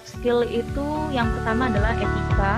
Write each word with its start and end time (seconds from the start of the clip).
soft 0.00 0.16
skill 0.16 0.40
itu 0.48 0.88
yang 1.12 1.28
pertama 1.36 1.68
adalah 1.68 1.92
etika. 1.92 2.54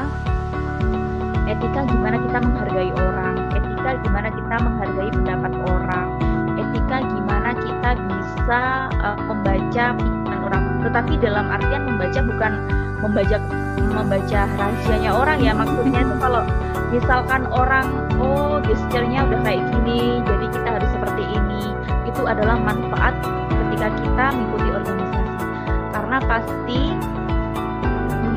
Etika 1.51 1.81
gimana 1.91 2.17
kita 2.23 2.39
menghargai 2.39 2.91
orang, 2.95 3.35
etika 3.51 3.91
gimana 4.07 4.29
kita 4.31 4.57
menghargai 4.63 5.11
pendapat 5.11 5.53
orang, 5.67 6.09
etika 6.55 6.97
gimana 7.03 7.51
kita 7.59 7.91
bisa 7.99 8.63
uh, 9.03 9.19
membaca 9.27 9.85
pikiran 9.99 10.39
orang. 10.47 10.63
Tetapi 10.87 11.13
dalam 11.19 11.47
artian 11.51 11.83
membaca 11.83 12.21
bukan 12.23 12.53
membaca 13.03 13.37
membaca 13.75 14.41
rahasianya 14.55 15.11
orang 15.11 15.39
ya. 15.43 15.53
Maksudnya 15.53 16.01
itu 16.07 16.15
kalau 16.23 16.43
misalkan 16.95 17.43
orang 17.51 17.87
oh 18.23 18.63
gesturnya 18.63 19.27
udah 19.27 19.41
kayak 19.43 19.67
gini, 19.75 20.23
jadi 20.23 20.47
kita 20.47 20.69
harus 20.79 20.91
seperti 20.95 21.23
ini. 21.27 21.63
Itu 22.07 22.23
adalah 22.23 22.55
manfaat 22.55 23.19
ketika 23.51 23.91
kita 23.99 24.25
mengikuti 24.31 24.69
organisasi. 24.79 25.35
Karena 25.93 26.19
pasti 26.25 26.81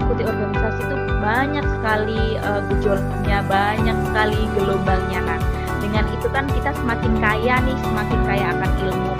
mengikuti 0.06 0.30
organisasi 0.30 0.82
itu 0.86 0.98
banyak 1.18 1.66
sekali 1.66 2.22
uh, 2.38 2.62
gejolaknya, 2.70 3.42
banyak 3.50 3.98
sekali 4.06 4.42
gelombangnya 4.54 5.22
kan. 5.26 5.42
Dengan 5.82 6.06
itu 6.14 6.28
kan 6.30 6.46
kita 6.46 6.78
semakin 6.78 7.14
kaya 7.18 7.58
nih, 7.66 7.74
semakin 7.82 8.20
kaya 8.30 8.46
akan 8.54 8.72
ilmu. 8.86 9.12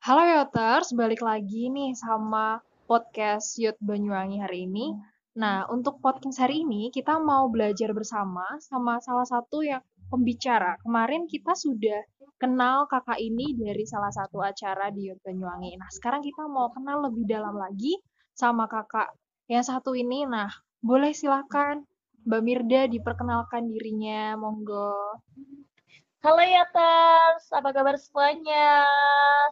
Halo 0.00 0.24
Yoters, 0.24 0.96
balik 0.96 1.20
lagi 1.20 1.68
nih 1.68 1.92
sama 1.92 2.64
podcast 2.88 3.60
Yot 3.60 3.76
Banyuwangi 3.84 4.40
hari 4.40 4.64
ini. 4.64 4.96
Nah, 5.36 5.68
untuk 5.68 6.00
podcast 6.00 6.40
hari 6.40 6.64
ini 6.64 6.88
kita 6.88 7.20
mau 7.20 7.52
belajar 7.52 7.92
bersama 7.92 8.56
sama 8.56 9.04
salah 9.04 9.28
satu 9.28 9.60
yang 9.60 9.84
pembicara. 10.10 10.74
Kemarin 10.82 11.30
kita 11.30 11.54
sudah 11.54 12.02
kenal 12.42 12.90
kakak 12.90 13.22
ini 13.22 13.54
dari 13.54 13.86
salah 13.86 14.10
satu 14.10 14.42
acara 14.42 14.90
di 14.90 15.08
Banyuwangi. 15.14 15.78
Nah, 15.78 15.88
sekarang 15.94 16.26
kita 16.26 16.44
mau 16.50 16.68
kenal 16.74 17.06
lebih 17.06 17.30
dalam 17.30 17.54
lagi 17.54 17.94
sama 18.34 18.66
kakak 18.66 19.14
yang 19.46 19.62
satu 19.62 19.94
ini. 19.94 20.26
Nah, 20.26 20.50
boleh 20.82 21.14
silakan 21.14 21.86
Mbak 22.26 22.42
Mirda 22.44 22.82
diperkenalkan 22.90 23.70
dirinya, 23.70 24.36
monggo. 24.36 25.20
Halo 26.20 26.44
Yoters, 26.44 27.48
apa 27.48 27.72
kabar 27.72 27.96
semuanya? 27.96 28.84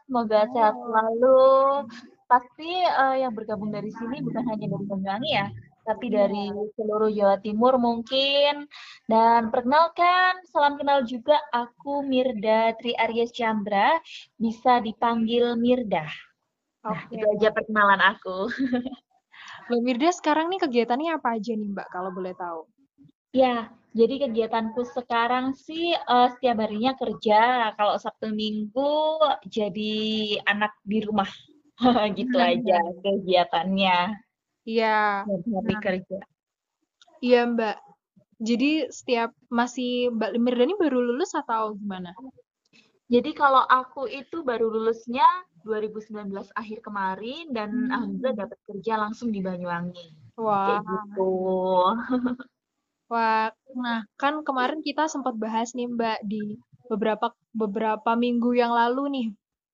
Semoga 0.04 0.44
sehat 0.52 0.76
selalu. 0.76 1.88
Pasti 2.28 2.84
uh, 2.84 3.16
yang 3.16 3.32
bergabung 3.32 3.72
dari 3.72 3.88
sini 3.88 4.20
bukan 4.20 4.44
hanya 4.52 4.68
dari 4.68 4.84
Banyuwangi 4.84 5.30
ya, 5.32 5.48
tapi 5.88 6.12
dari 6.12 6.52
seluruh 6.76 7.08
Jawa 7.08 7.40
Timur 7.40 7.80
mungkin. 7.80 8.68
Dan 9.08 9.48
perkenalkan, 9.48 10.44
salam 10.52 10.76
kenal 10.76 11.08
juga 11.08 11.40
aku 11.48 12.04
Mirda 12.04 12.76
Tri 12.76 12.92
Arya 12.92 13.24
Chandra, 13.32 13.96
bisa 14.36 14.84
dipanggil 14.84 15.56
Mirda. 15.56 16.04
Nah, 16.84 17.00
itu 17.08 17.24
aja 17.24 17.48
perkenalan 17.56 18.00
aku. 18.04 18.52
Mbak 19.72 19.80
Mirda 19.84 20.08
sekarang 20.12 20.52
nih 20.52 20.60
kegiatannya 20.60 21.10
apa 21.16 21.40
aja 21.40 21.52
nih 21.56 21.68
Mbak 21.72 21.88
kalau 21.88 22.12
boleh 22.12 22.36
tahu? 22.36 22.68
Ya, 23.36 23.68
jadi 23.92 24.28
kegiatanku 24.28 24.84
sekarang 24.96 25.52
sih 25.52 25.92
uh, 25.92 26.32
setiap 26.36 26.64
harinya 26.64 26.96
kerja. 26.96 27.72
Kalau 27.76 27.96
Sabtu 28.00 28.32
Minggu 28.32 29.20
jadi 29.48 29.96
anak 30.44 30.76
di 30.84 31.00
rumah. 31.04 31.28
gitu 32.18 32.36
aja 32.36 32.80
kegiatannya. 33.04 34.27
Iya. 34.68 35.24
Hari 35.24 35.72
Nah, 35.72 35.80
kerja. 35.80 36.18
iya 37.24 37.40
Mbak. 37.48 37.76
Jadi 38.38 38.70
setiap 38.92 39.32
masih 39.48 40.12
Mbak 40.12 40.30
Mirda 40.38 40.64
ini 40.68 40.76
baru 40.76 40.98
lulus 41.00 41.32
atau 41.34 41.74
gimana? 41.74 42.12
Jadi 43.08 43.32
kalau 43.32 43.64
aku 43.64 44.04
itu 44.04 44.44
baru 44.44 44.68
lulusnya 44.68 45.24
2019 45.64 46.52
akhir 46.52 46.84
kemarin 46.84 47.48
dan 47.56 47.72
Hmm. 47.72 47.88
alhamdulillah 47.88 48.36
dapat 48.44 48.58
kerja 48.68 49.00
langsung 49.00 49.32
di 49.32 49.40
Banyuwangi. 49.40 50.12
Wah, 50.36 50.60
Kayak 50.68 50.82
gitu. 50.92 51.28
wah. 53.10 53.48
Nah, 53.72 54.04
kan 54.20 54.44
kemarin 54.44 54.84
kita 54.84 55.08
sempat 55.08 55.34
bahas 55.40 55.72
nih 55.72 55.88
Mbak 55.88 56.18
di 56.28 56.60
beberapa 56.92 57.32
beberapa 57.56 58.12
minggu 58.14 58.52
yang 58.52 58.70
lalu 58.76 59.02
nih. 59.16 59.26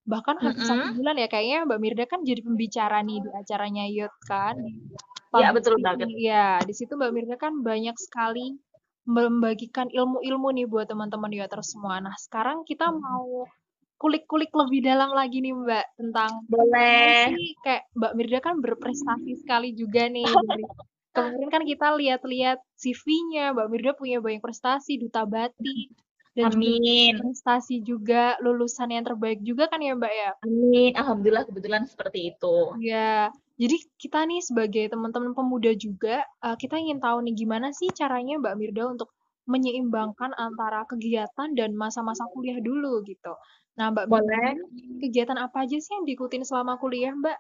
Bahkan 0.05 0.37
hampir 0.41 0.63
satu 0.65 0.85
Mm-mm. 0.85 0.97
bulan 1.01 1.17
ya 1.17 1.29
kayaknya 1.33 1.59
Mbak 1.65 1.81
Mirda 1.81 2.05
kan 2.05 2.21
jadi 2.23 2.41
pembicara 2.45 3.01
nih 3.01 3.19
di 3.25 3.31
acaranya 3.33 3.85
Youth 3.89 4.19
kan. 4.29 4.57
Ya, 5.35 5.51
public 5.51 5.55
betul 5.57 5.75
banget. 5.81 6.09
Ya, 6.21 6.61
di 6.61 6.75
situ 6.77 6.93
Mbak 6.95 7.13
Mirda 7.13 7.37
kan 7.41 7.65
banyak 7.65 7.97
sekali 7.97 8.61
membagikan 9.05 9.89
ilmu-ilmu 9.93 10.49
nih 10.57 10.67
buat 10.69 10.89
teman-teman 10.89 11.33
Youters 11.33 11.77
semua. 11.77 12.01
Nah, 12.01 12.17
sekarang 12.17 12.65
kita 12.65 12.89
mau 12.89 13.45
kulik-kulik 14.01 14.53
lebih 14.53 14.85
dalam 14.85 15.17
lagi 15.17 15.41
nih 15.41 15.55
Mbak 15.57 15.87
tentang 15.97 16.45
Boleh. 16.51 17.33
sih 17.33 17.57
kayak 17.65 17.89
Mbak 17.97 18.13
Mirda 18.17 18.39
kan 18.45 18.61
berprestasi 18.61 19.41
sekali 19.41 19.73
juga 19.73 20.11
nih 20.11 20.29
kemarin 21.15 21.49
kan 21.49 21.63
kita 21.63 21.95
lihat-lihat 21.95 22.59
CV-nya 22.75 23.55
Mbak 23.55 23.69
Mirda 23.71 23.93
punya 23.95 24.19
banyak 24.19 24.43
prestasi 24.43 24.99
duta 24.99 25.25
batik 25.25 25.95
dan 26.35 26.51
juga 26.51 26.59
Amin. 26.59 27.15
prestasi 27.23 27.79
juga 27.87 28.35
lulusan 28.43 28.91
yang 28.91 29.07
terbaik 29.07 29.39
juga 29.47 29.71
kan 29.71 29.79
ya 29.79 29.95
Mbak 29.95 30.13
ya 30.13 30.31
Amin. 30.43 30.93
Alhamdulillah 30.99 31.47
kebetulan 31.47 31.87
seperti 31.87 32.35
itu. 32.35 32.75
ya 32.83 33.31
jadi 33.55 33.77
kita 34.03 34.27
nih 34.27 34.43
sebagai 34.43 34.85
teman-teman 34.91 35.31
pemuda 35.31 35.71
juga 35.79 36.27
eh, 36.27 36.57
kita 36.59 36.75
ingin 36.75 36.99
tahu 36.99 37.23
nih 37.23 37.35
gimana 37.39 37.71
sih 37.71 37.87
caranya 37.95 38.43
Mbak 38.43 38.55
Mirda 38.59 38.85
untuk 38.91 39.15
menyeimbangkan 39.47 40.35
antara 40.35 40.83
kegiatan 40.91 41.55
dan 41.55 41.71
masa-masa 41.79 42.27
kuliah 42.35 42.59
dulu 42.59 43.07
gitu 43.07 43.31
nah 43.79 43.95
Mbak 43.95 44.11
Mirda 44.11 44.27
Boleh. 44.27 44.51
ini 44.75 44.95
kegiatan 45.07 45.39
apa 45.39 45.63
aja 45.71 45.79
sih 45.79 45.93
yang 45.95 46.03
diikutin 46.03 46.43
selama 46.43 46.77
kuliah 46.83 47.15
Mbak 47.15 47.39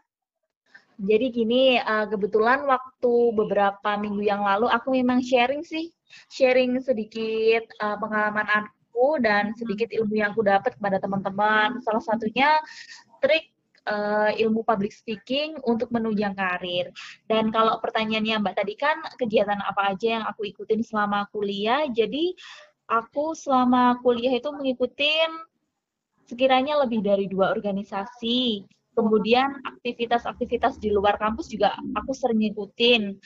Jadi 0.94 1.26
gini, 1.34 1.74
uh, 1.82 2.06
kebetulan 2.06 2.70
waktu 2.70 3.34
beberapa 3.34 3.98
minggu 3.98 4.30
yang 4.30 4.46
lalu 4.46 4.70
aku 4.70 4.94
memang 4.94 5.18
sharing 5.26 5.66
sih, 5.66 5.90
sharing 6.30 6.78
sedikit 6.78 7.66
uh, 7.82 7.98
pengalaman 7.98 8.70
aku 8.94 9.18
dan 9.18 9.50
sedikit 9.58 9.90
ilmu 9.90 10.22
yang 10.22 10.30
aku 10.30 10.46
dapat 10.46 10.78
kepada 10.78 11.02
teman-teman. 11.02 11.82
Salah 11.82 11.98
satunya 11.98 12.62
trik 13.18 13.50
uh, 13.90 14.30
ilmu 14.30 14.62
public 14.62 14.94
speaking 14.94 15.58
untuk 15.66 15.90
menunjang 15.90 16.38
karir. 16.38 16.94
Dan 17.26 17.50
kalau 17.50 17.82
pertanyaannya 17.82 18.38
Mbak 18.38 18.54
tadi 18.54 18.78
kan 18.78 19.02
kegiatan 19.18 19.58
apa 19.58 19.98
aja 19.98 20.22
yang 20.22 20.24
aku 20.30 20.46
ikutin 20.46 20.86
selama 20.86 21.26
kuliah, 21.34 21.90
jadi 21.90 22.38
aku 22.86 23.34
selama 23.34 23.98
kuliah 23.98 24.38
itu 24.38 24.54
mengikutin 24.54 25.42
sekiranya 26.30 26.78
lebih 26.86 27.02
dari 27.02 27.26
dua 27.26 27.50
organisasi. 27.50 28.62
Kemudian 28.94 29.58
aktivitas-aktivitas 29.74 30.78
di 30.78 30.94
luar 30.94 31.18
kampus 31.18 31.50
juga 31.50 31.74
aku 31.98 32.14
sering 32.14 32.46
ngikutin. 32.46 33.18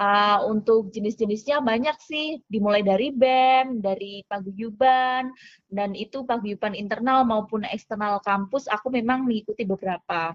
Uh, 0.00 0.48
untuk 0.48 0.88
jenis-jenisnya 0.88 1.60
banyak 1.60 1.94
sih, 2.00 2.40
dimulai 2.48 2.80
dari 2.80 3.12
BEM, 3.12 3.84
dari 3.84 4.24
paguyuban, 4.24 5.30
dan 5.68 5.92
itu 5.92 6.24
paguyuban 6.24 6.72
internal 6.72 7.22
maupun 7.28 7.62
eksternal 7.68 8.18
kampus, 8.24 8.66
aku 8.72 8.88
memang 8.88 9.28
mengikuti 9.28 9.68
beberapa. 9.68 10.32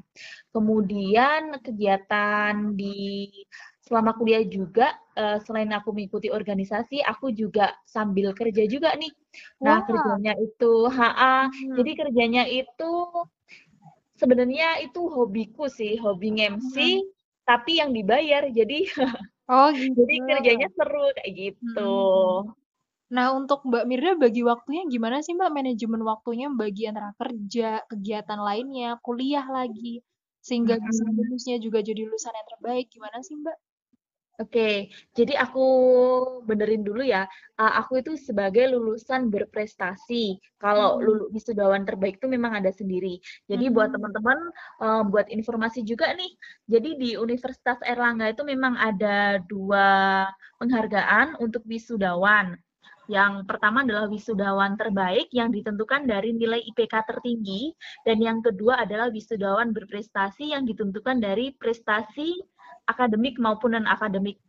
Kemudian 0.53 1.57
kegiatan 1.65 2.77
di 2.77 3.27
selama 3.81 4.13
kuliah 4.13 4.45
juga, 4.45 4.93
uh, 5.17 5.41
selain 5.41 5.73
aku 5.73 5.89
mengikuti 5.95 6.29
organisasi, 6.29 7.01
aku 7.01 7.33
juga 7.33 7.73
sambil 7.87 8.35
kerja 8.37 8.67
juga 8.69 8.93
nih. 8.93 9.11
Nah, 9.63 9.81
Wah. 9.81 9.87
kerjanya 9.87 10.33
itu, 10.37 10.73
HA, 10.91 11.49
Hmm. 11.49 11.75
jadi 11.81 11.91
kerjanya 11.97 12.43
itu 12.45 12.91
sebenarnya 14.19 14.85
itu 14.85 15.01
hobiku 15.07 15.65
sih, 15.71 15.95
hobi 15.97 16.35
nge-MC, 16.35 16.75
Hmm. 16.77 17.09
tapi 17.47 17.79
yang 17.79 17.95
dibayar, 17.95 18.45
jadi 18.51 18.85
Oh 19.49 19.69
gitu. 19.79 20.01
jadi 20.07 20.15
kerjanya 20.27 20.67
seru 20.77 21.03
kayak 21.15 21.31
gitu. 21.39 21.79
Hmm. 21.79 22.53
Nah, 23.15 23.27
untuk 23.39 23.59
Mbak 23.69 23.83
Mirda 23.89 24.11
bagi 24.23 24.41
waktunya 24.51 24.83
gimana 24.93 25.17
sih 25.25 25.33
Mbak 25.39 25.51
manajemen 25.57 26.01
waktunya 26.11 26.47
bagi 26.61 26.83
antara 26.91 27.11
kerja, 27.21 27.67
kegiatan 27.91 28.39
lainnya, 28.47 28.87
kuliah 29.05 29.45
lagi, 29.57 30.03
sehingga 30.47 30.75
bisa 30.87 31.03
Mm-mm. 31.07 31.17
lulusnya 31.17 31.55
juga 31.65 31.79
jadi 31.87 32.01
lulusan 32.07 32.33
yang 32.39 32.47
terbaik. 32.51 32.85
Gimana 32.93 33.17
sih 33.27 33.35
Mbak? 33.41 33.57
Oke, 34.37 34.93
jadi 35.17 35.33
aku 35.33 35.65
benerin 36.45 36.85
dulu 36.85 37.01
ya. 37.01 37.25
Uh, 37.57 37.73
aku 37.81 38.05
itu 38.05 38.13
sebagai 38.21 38.69
lulusan 38.69 39.33
berprestasi. 39.33 40.37
Kalau 40.61 41.01
Hmm. 41.01 41.09
lulu 41.09 41.23
wisudawan 41.33 41.81
terbaik 41.89 42.21
itu 42.21 42.29
memang 42.29 42.53
ada 42.53 42.69
sendiri. 42.69 43.17
Jadi 43.49 43.73
buat 43.73 43.89
Hmm. 43.89 43.97
teman-teman, 43.97 44.37
uh, 44.85 45.01
buat 45.09 45.25
informasi 45.33 45.81
juga 45.81 46.13
nih. 46.13 46.29
Jadi 46.69 46.89
di 47.01 47.09
Universitas 47.17 47.81
Erlangga 47.81 48.29
itu 48.29 48.45
memang 48.45 48.77
ada 48.77 49.41
dua 49.41 50.29
penghargaan 50.61 51.41
untuk 51.41 51.65
wisudawan. 51.65 52.53
Yang 53.09 53.47
pertama 53.49 53.81
adalah 53.87 54.05
wisudawan 54.05 54.77
terbaik 54.77 55.33
yang 55.33 55.49
ditentukan 55.49 56.05
dari 56.05 56.35
nilai 56.37 56.61
IPK 56.61 56.93
tertinggi, 57.09 57.73
dan 58.05 58.21
yang 58.21 58.43
kedua 58.45 58.85
adalah 58.85 59.09
wisudawan 59.09 59.73
berprestasi 59.73 60.53
yang 60.53 60.67
ditentukan 60.67 61.17
dari 61.23 61.55
prestasi 61.57 62.37
akademik 62.87 63.35
maupun 63.37 63.75
non 63.75 63.85
akademik. 63.85 64.39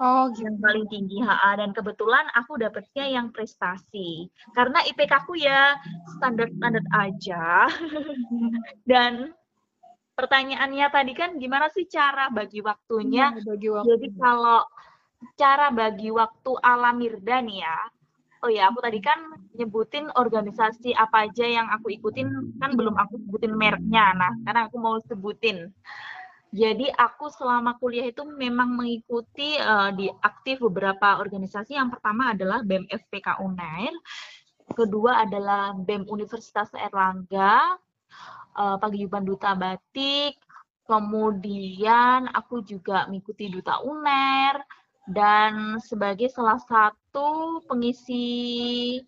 Oh, 0.00 0.32
yang 0.32 0.56
gitu. 0.56 0.64
paling 0.64 0.86
tinggi 0.88 1.20
HA 1.20 1.60
dan 1.60 1.76
kebetulan 1.76 2.24
aku 2.32 2.56
dapetnya 2.56 3.04
yang 3.20 3.28
prestasi. 3.36 4.32
Karena 4.56 4.80
IPK 4.88 5.12
aku 5.12 5.36
ya 5.36 5.76
standar-standar 6.16 6.80
aja. 6.88 7.68
Dan 8.90 9.36
pertanyaannya 10.16 10.86
tadi 10.88 11.12
kan 11.12 11.36
gimana 11.36 11.68
sih 11.68 11.84
cara 11.84 12.32
bagi 12.32 12.64
waktunya? 12.64 13.28
Iya, 13.28 13.44
bagi 13.44 13.68
waktu. 13.68 13.88
jadi 13.92 14.08
kalau 14.16 14.60
cara 15.36 15.68
bagi 15.68 16.08
waktu 16.08 16.52
ala 16.64 16.96
Mirda 16.96 17.44
nih 17.44 17.60
ya. 17.60 17.78
Oh 18.40 18.48
ya 18.48 18.72
aku 18.72 18.80
tadi 18.80 19.04
kan 19.04 19.20
nyebutin 19.52 20.08
organisasi 20.16 20.96
apa 20.96 21.28
aja 21.28 21.44
yang 21.44 21.68
aku 21.76 21.92
ikutin. 21.92 22.56
Kan 22.56 22.72
belum 22.72 22.96
aku 22.96 23.20
sebutin 23.28 23.52
mereknya. 23.52 24.16
Nah 24.16 24.32
karena 24.48 24.64
aku 24.64 24.80
mau 24.80 24.96
sebutin 25.04 25.68
jadi 26.50 26.90
aku 26.98 27.30
selama 27.30 27.78
kuliah 27.78 28.10
itu 28.10 28.26
memang 28.26 28.74
mengikuti 28.74 29.54
uh, 29.62 29.94
di 29.94 30.10
aktif 30.22 30.58
beberapa 30.66 31.22
organisasi. 31.22 31.78
Yang 31.78 31.98
pertama 31.98 32.34
adalah 32.34 32.66
BEM 32.66 32.90
FPK 32.90 33.38
UNAIR, 33.38 33.94
kedua 34.74 35.22
adalah 35.22 35.70
BEM 35.78 36.10
Universitas 36.10 36.74
Erlangga, 36.74 37.78
uh, 38.58 38.76
Paguyuban 38.82 39.22
Duta 39.22 39.54
Batik, 39.54 40.42
kemudian 40.90 42.26
aku 42.34 42.66
juga 42.66 43.06
mengikuti 43.06 43.46
Duta 43.46 43.78
UNER, 43.86 44.58
dan 45.06 45.78
sebagai 45.78 46.30
salah 46.34 46.58
satu 46.58 47.62
pengisi 47.70 48.98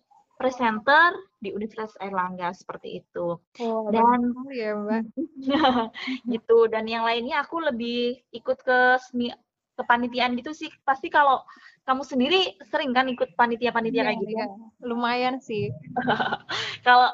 presenter 0.43 1.15
di 1.39 1.55
Universitas 1.55 1.95
Airlangga 2.03 2.51
seperti 2.51 2.99
itu. 2.99 3.39
Oh, 3.63 3.87
dan 3.87 4.35
ya, 4.51 4.75
Mbak. 4.75 5.15
gitu 6.35 6.67
dan 6.67 6.83
yang 6.83 7.07
lainnya 7.07 7.47
aku 7.47 7.63
lebih 7.63 8.19
ikut 8.35 8.59
ke 8.59 8.99
seni 8.99 9.31
kepanitiaan 9.79 10.35
gitu 10.35 10.51
sih. 10.51 10.67
Pasti 10.83 11.07
kalau 11.07 11.39
kamu 11.87 12.03
sendiri 12.03 12.59
sering 12.67 12.91
kan 12.91 13.07
ikut 13.07 13.39
panitia-panitia 13.39 14.03
Iya, 14.03 14.07
kayak 14.11 14.19
gitu? 14.19 14.35
iya. 14.35 14.45
Lumayan 14.83 15.39
sih. 15.39 15.71
kalau 16.87 17.07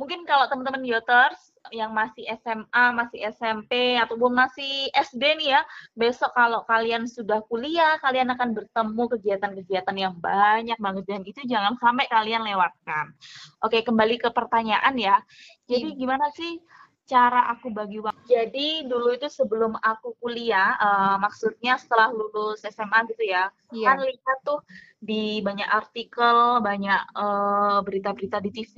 mungkin 0.00 0.24
kalau 0.24 0.48
teman-teman 0.48 0.80
yoters 0.88 1.49
yang 1.68 1.92
masih 1.92 2.24
SMA, 2.40 2.84
masih 2.96 3.20
SMP 3.36 4.00
ataupun 4.00 4.32
masih 4.32 4.88
SD 4.96 5.20
nih 5.36 5.60
ya, 5.60 5.60
besok 5.92 6.32
kalau 6.32 6.64
kalian 6.64 7.04
sudah 7.04 7.44
kuliah, 7.44 8.00
kalian 8.00 8.32
akan 8.32 8.56
bertemu 8.56 9.02
kegiatan-kegiatan 9.18 9.96
yang 10.00 10.16
banyak 10.16 10.80
banget 10.80 11.04
dan 11.04 11.22
itu 11.28 11.44
jangan 11.44 11.76
sampai 11.76 12.08
kalian 12.08 12.48
lewatkan. 12.48 13.12
Oke, 13.60 13.84
kembali 13.84 14.16
ke 14.16 14.32
pertanyaan 14.32 14.96
ya. 14.96 15.20
Jadi 15.68 15.92
Iya. 15.92 15.98
gimana 16.00 16.26
sih 16.32 16.58
cara 17.04 17.50
aku 17.52 17.68
bagi 17.74 17.98
waktu? 18.00 18.22
Jadi 18.24 18.86
dulu 18.88 19.12
itu 19.12 19.28
sebelum 19.28 19.76
aku 19.82 20.16
kuliah, 20.22 20.78
uh, 20.78 21.16
maksudnya 21.20 21.76
setelah 21.76 22.08
lulus 22.14 22.62
SMA 22.64 23.04
gitu 23.10 23.26
ya, 23.26 23.50
Iya. 23.74 23.86
kan 23.86 23.98
lihat 24.00 24.38
tuh 24.46 24.62
di 24.96 25.42
banyak 25.44 25.66
artikel, 25.66 26.62
banyak 26.64 27.00
uh, 27.18 27.82
berita-berita 27.84 28.38
di 28.40 28.50
TV 28.54 28.74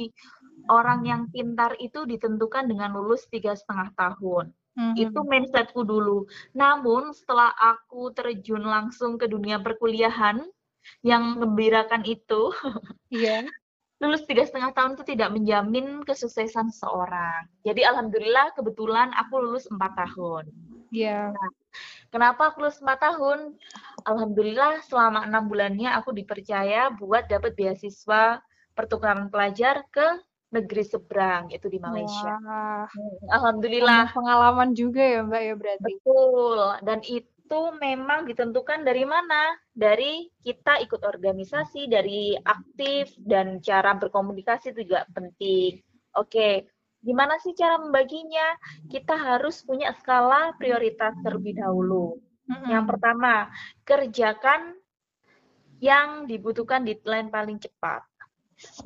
orang 0.70 1.06
yang 1.06 1.22
pintar 1.32 1.74
itu 1.82 2.04
ditentukan 2.06 2.68
dengan 2.68 2.94
lulus 2.94 3.26
tiga 3.30 3.56
setengah 3.56 3.90
tahun. 3.98 4.52
Mhm. 4.78 4.94
Itu 4.96 5.20
mindsetku 5.26 5.84
dulu. 5.84 6.24
Namun 6.56 7.12
setelah 7.12 7.52
aku 7.56 8.12
terjun 8.16 8.64
langsung 8.64 9.20
ke 9.20 9.28
dunia 9.28 9.60
perkuliahan 9.60 10.40
yang 11.04 11.38
membirakan 11.38 12.02
itu, 12.08 12.50
Iya. 13.12 13.44
lulus 14.02 14.26
tiga 14.26 14.42
setengah 14.42 14.74
tahun 14.74 14.98
itu 14.98 15.04
tidak 15.14 15.30
menjamin 15.30 16.02
kesuksesan 16.02 16.74
seorang. 16.74 17.46
Jadi 17.62 17.86
alhamdulillah 17.86 18.50
kebetulan 18.58 19.14
aku 19.14 19.38
lulus 19.38 19.70
empat 19.70 19.94
tahun. 19.94 20.50
Iya. 20.90 21.30
Nah, 21.30 21.50
kenapa 22.10 22.50
aku 22.50 22.66
lulus 22.66 22.82
empat 22.82 22.98
tahun? 22.98 23.54
Alhamdulillah 24.02 24.82
selama 24.88 25.22
enam 25.28 25.46
bulannya 25.46 25.94
aku 25.94 26.10
dipercaya 26.10 26.90
buat 26.98 27.30
dapat 27.30 27.54
beasiswa 27.54 28.42
pertukaran 28.74 29.28
pelajar 29.28 29.84
ke 29.92 30.18
negeri 30.52 30.84
seberang 30.84 31.48
itu 31.48 31.66
di 31.66 31.80
Malaysia. 31.80 32.36
Wah. 32.44 32.84
Hmm, 32.86 33.16
Alhamdulillah. 33.32 34.12
Pengalaman 34.12 34.76
juga 34.76 35.00
ya 35.00 35.20
Mbak 35.24 35.42
ya 35.42 35.54
berarti. 35.56 35.84
Betul. 35.88 36.60
Dan 36.84 36.98
itu 37.08 37.60
memang 37.80 38.28
ditentukan 38.28 38.84
dari 38.84 39.04
mana? 39.08 39.56
Dari 39.72 40.28
kita 40.44 40.78
ikut 40.84 41.00
organisasi, 41.00 41.88
dari 41.88 42.36
aktif 42.36 43.16
dan 43.16 43.64
cara 43.64 43.96
berkomunikasi 43.96 44.76
itu 44.76 44.92
juga 44.92 45.08
penting. 45.16 45.80
Oke, 46.20 46.68
gimana 47.00 47.40
sih 47.40 47.56
cara 47.56 47.80
membaginya? 47.80 48.52
Kita 48.92 49.16
harus 49.16 49.64
punya 49.64 49.96
skala 49.96 50.52
prioritas 50.60 51.16
terlebih 51.24 51.56
dahulu. 51.56 52.20
Mhm. 52.52 52.68
Yang 52.68 52.84
pertama, 52.92 53.48
kerjakan 53.88 54.76
yang 55.80 56.28
dibutuhkan 56.28 56.84
deadline 56.84 57.32
paling 57.32 57.56
cepat. 57.58 58.04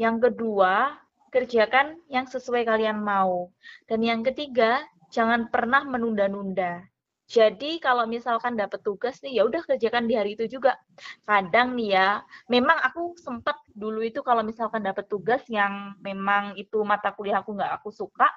Yang 0.01 0.31
kedua, 0.31 0.97
kerjakan 1.31 1.99
yang 2.11 2.27
sesuai 2.27 2.67
kalian 2.67 2.99
mau. 3.01 3.51
Dan 3.87 4.03
yang 4.03 4.21
ketiga, 4.27 4.83
jangan 5.11 5.49
pernah 5.51 5.83
menunda-nunda. 5.87 6.85
Jadi 7.27 7.83
kalau 7.83 8.07
misalkan 8.07 8.55
dapat 8.55 8.87
tugas 8.87 9.19
nih, 9.19 9.43
ya 9.43 9.43
udah 9.51 9.59
kerjakan 9.67 10.07
di 10.07 10.15
hari 10.15 10.39
itu 10.39 10.47
juga. 10.47 10.79
Kadang 11.27 11.75
nih 11.75 11.99
ya, 11.99 12.09
memang 12.47 12.79
aku 12.87 13.19
sempat 13.19 13.59
dulu 13.75 13.99
itu 14.07 14.23
kalau 14.23 14.47
misalkan 14.47 14.87
dapat 14.87 15.11
tugas 15.11 15.43
yang 15.51 15.99
memang 15.99 16.55
itu 16.55 16.87
mata 16.87 17.11
kuliah 17.11 17.43
aku 17.43 17.59
nggak 17.59 17.83
aku 17.83 17.91
suka, 17.91 18.31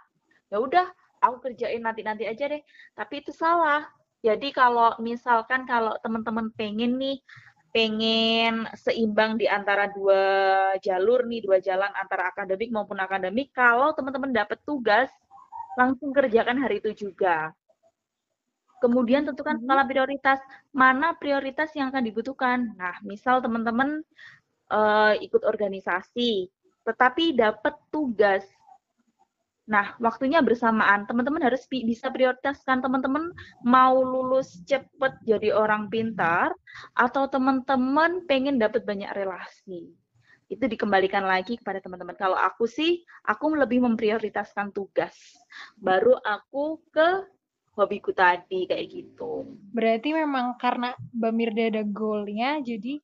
ya 0.49 0.57
udah 0.57 0.89
aku 1.21 1.51
kerjain 1.51 1.85
nanti-nanti 1.85 2.25
aja 2.25 2.49
deh. 2.49 2.61
Tapi 2.97 3.21
itu 3.21 3.29
salah. 3.29 3.85
Jadi 4.25 4.51
kalau 4.51 4.97
misalkan 4.99 5.69
kalau 5.69 5.93
teman-teman 6.01 6.49
pengen 6.57 6.97
nih 6.97 7.21
pengen 7.69 8.65
seimbang 8.73 9.37
di 9.37 9.45
antara 9.45 9.89
dua 9.89 10.23
jalur 10.81 11.25
nih, 11.25 11.41
dua 11.45 11.57
jalan 11.61 11.89
antara 11.97 12.29
akademik 12.29 12.73
maupun 12.73 12.97
akademik, 12.97 13.53
kalau 13.53 13.93
teman-teman 13.93 14.33
dapat 14.33 14.57
tugas, 14.65 15.09
langsung 15.77 16.09
kerjakan 16.11 16.59
hari 16.59 16.81
itu 16.81 16.91
juga. 17.07 17.53
Kemudian 18.79 19.27
tentukan 19.27 19.59
skala 19.59 19.83
prioritas, 19.83 20.39
mana 20.71 21.11
prioritas 21.15 21.69
yang 21.75 21.91
akan 21.91 22.03
dibutuhkan. 22.03 22.73
Nah, 22.79 22.95
misal 23.03 23.43
teman-teman 23.43 24.01
uh, 24.71 25.13
ikut 25.19 25.43
organisasi, 25.43 26.47
tetapi 26.87 27.35
dapat 27.35 27.75
tugas. 27.91 28.47
Nah, 29.69 29.93
waktunya 30.01 30.41
bersamaan. 30.41 31.05
Teman-teman 31.05 31.45
harus 31.45 31.69
bisa 31.69 32.09
prioritaskan 32.09 32.81
teman-teman 32.81 33.29
mau 33.61 34.01
lulus 34.01 34.65
cepet 34.65 35.13
jadi 35.21 35.53
orang 35.53 35.93
pintar 35.93 36.49
atau 36.97 37.29
teman-teman 37.29 38.25
pengen 38.25 38.57
dapat 38.57 38.81
banyak 38.81 39.13
relasi. 39.13 39.93
Itu 40.49 40.65
dikembalikan 40.65 41.21
lagi 41.21 41.61
kepada 41.61 41.77
teman-teman. 41.85 42.17
Kalau 42.17 42.33
aku 42.33 42.65
sih, 42.65 43.05
aku 43.29 43.53
lebih 43.53 43.85
memprioritaskan 43.85 44.73
tugas. 44.73 45.13
Baru 45.77 46.17
aku 46.17 46.81
ke 46.89 47.29
hobiku 47.77 48.09
tadi 48.09 48.65
kayak 48.65 48.89
gitu. 48.89 49.45
Berarti 49.69 50.17
memang 50.17 50.57
karena 50.57 50.97
Mbak 51.13 51.33
Mirda 51.37 51.63
ada 51.69 51.83
goalnya, 51.85 52.57
jadi 52.65 52.97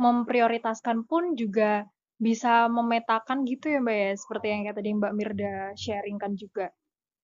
memprioritaskan 0.00 1.04
pun 1.04 1.36
juga 1.36 1.84
bisa 2.16 2.66
memetakan 2.72 3.44
gitu 3.44 3.68
ya 3.68 3.78
Mbak 3.84 3.96
ya, 3.96 4.10
seperti 4.16 4.46
yang 4.48 4.60
kayak 4.64 4.76
tadi 4.80 4.90
Mbak 4.96 5.12
Mirda 5.12 5.54
sharingkan 5.76 6.32
juga. 6.36 6.72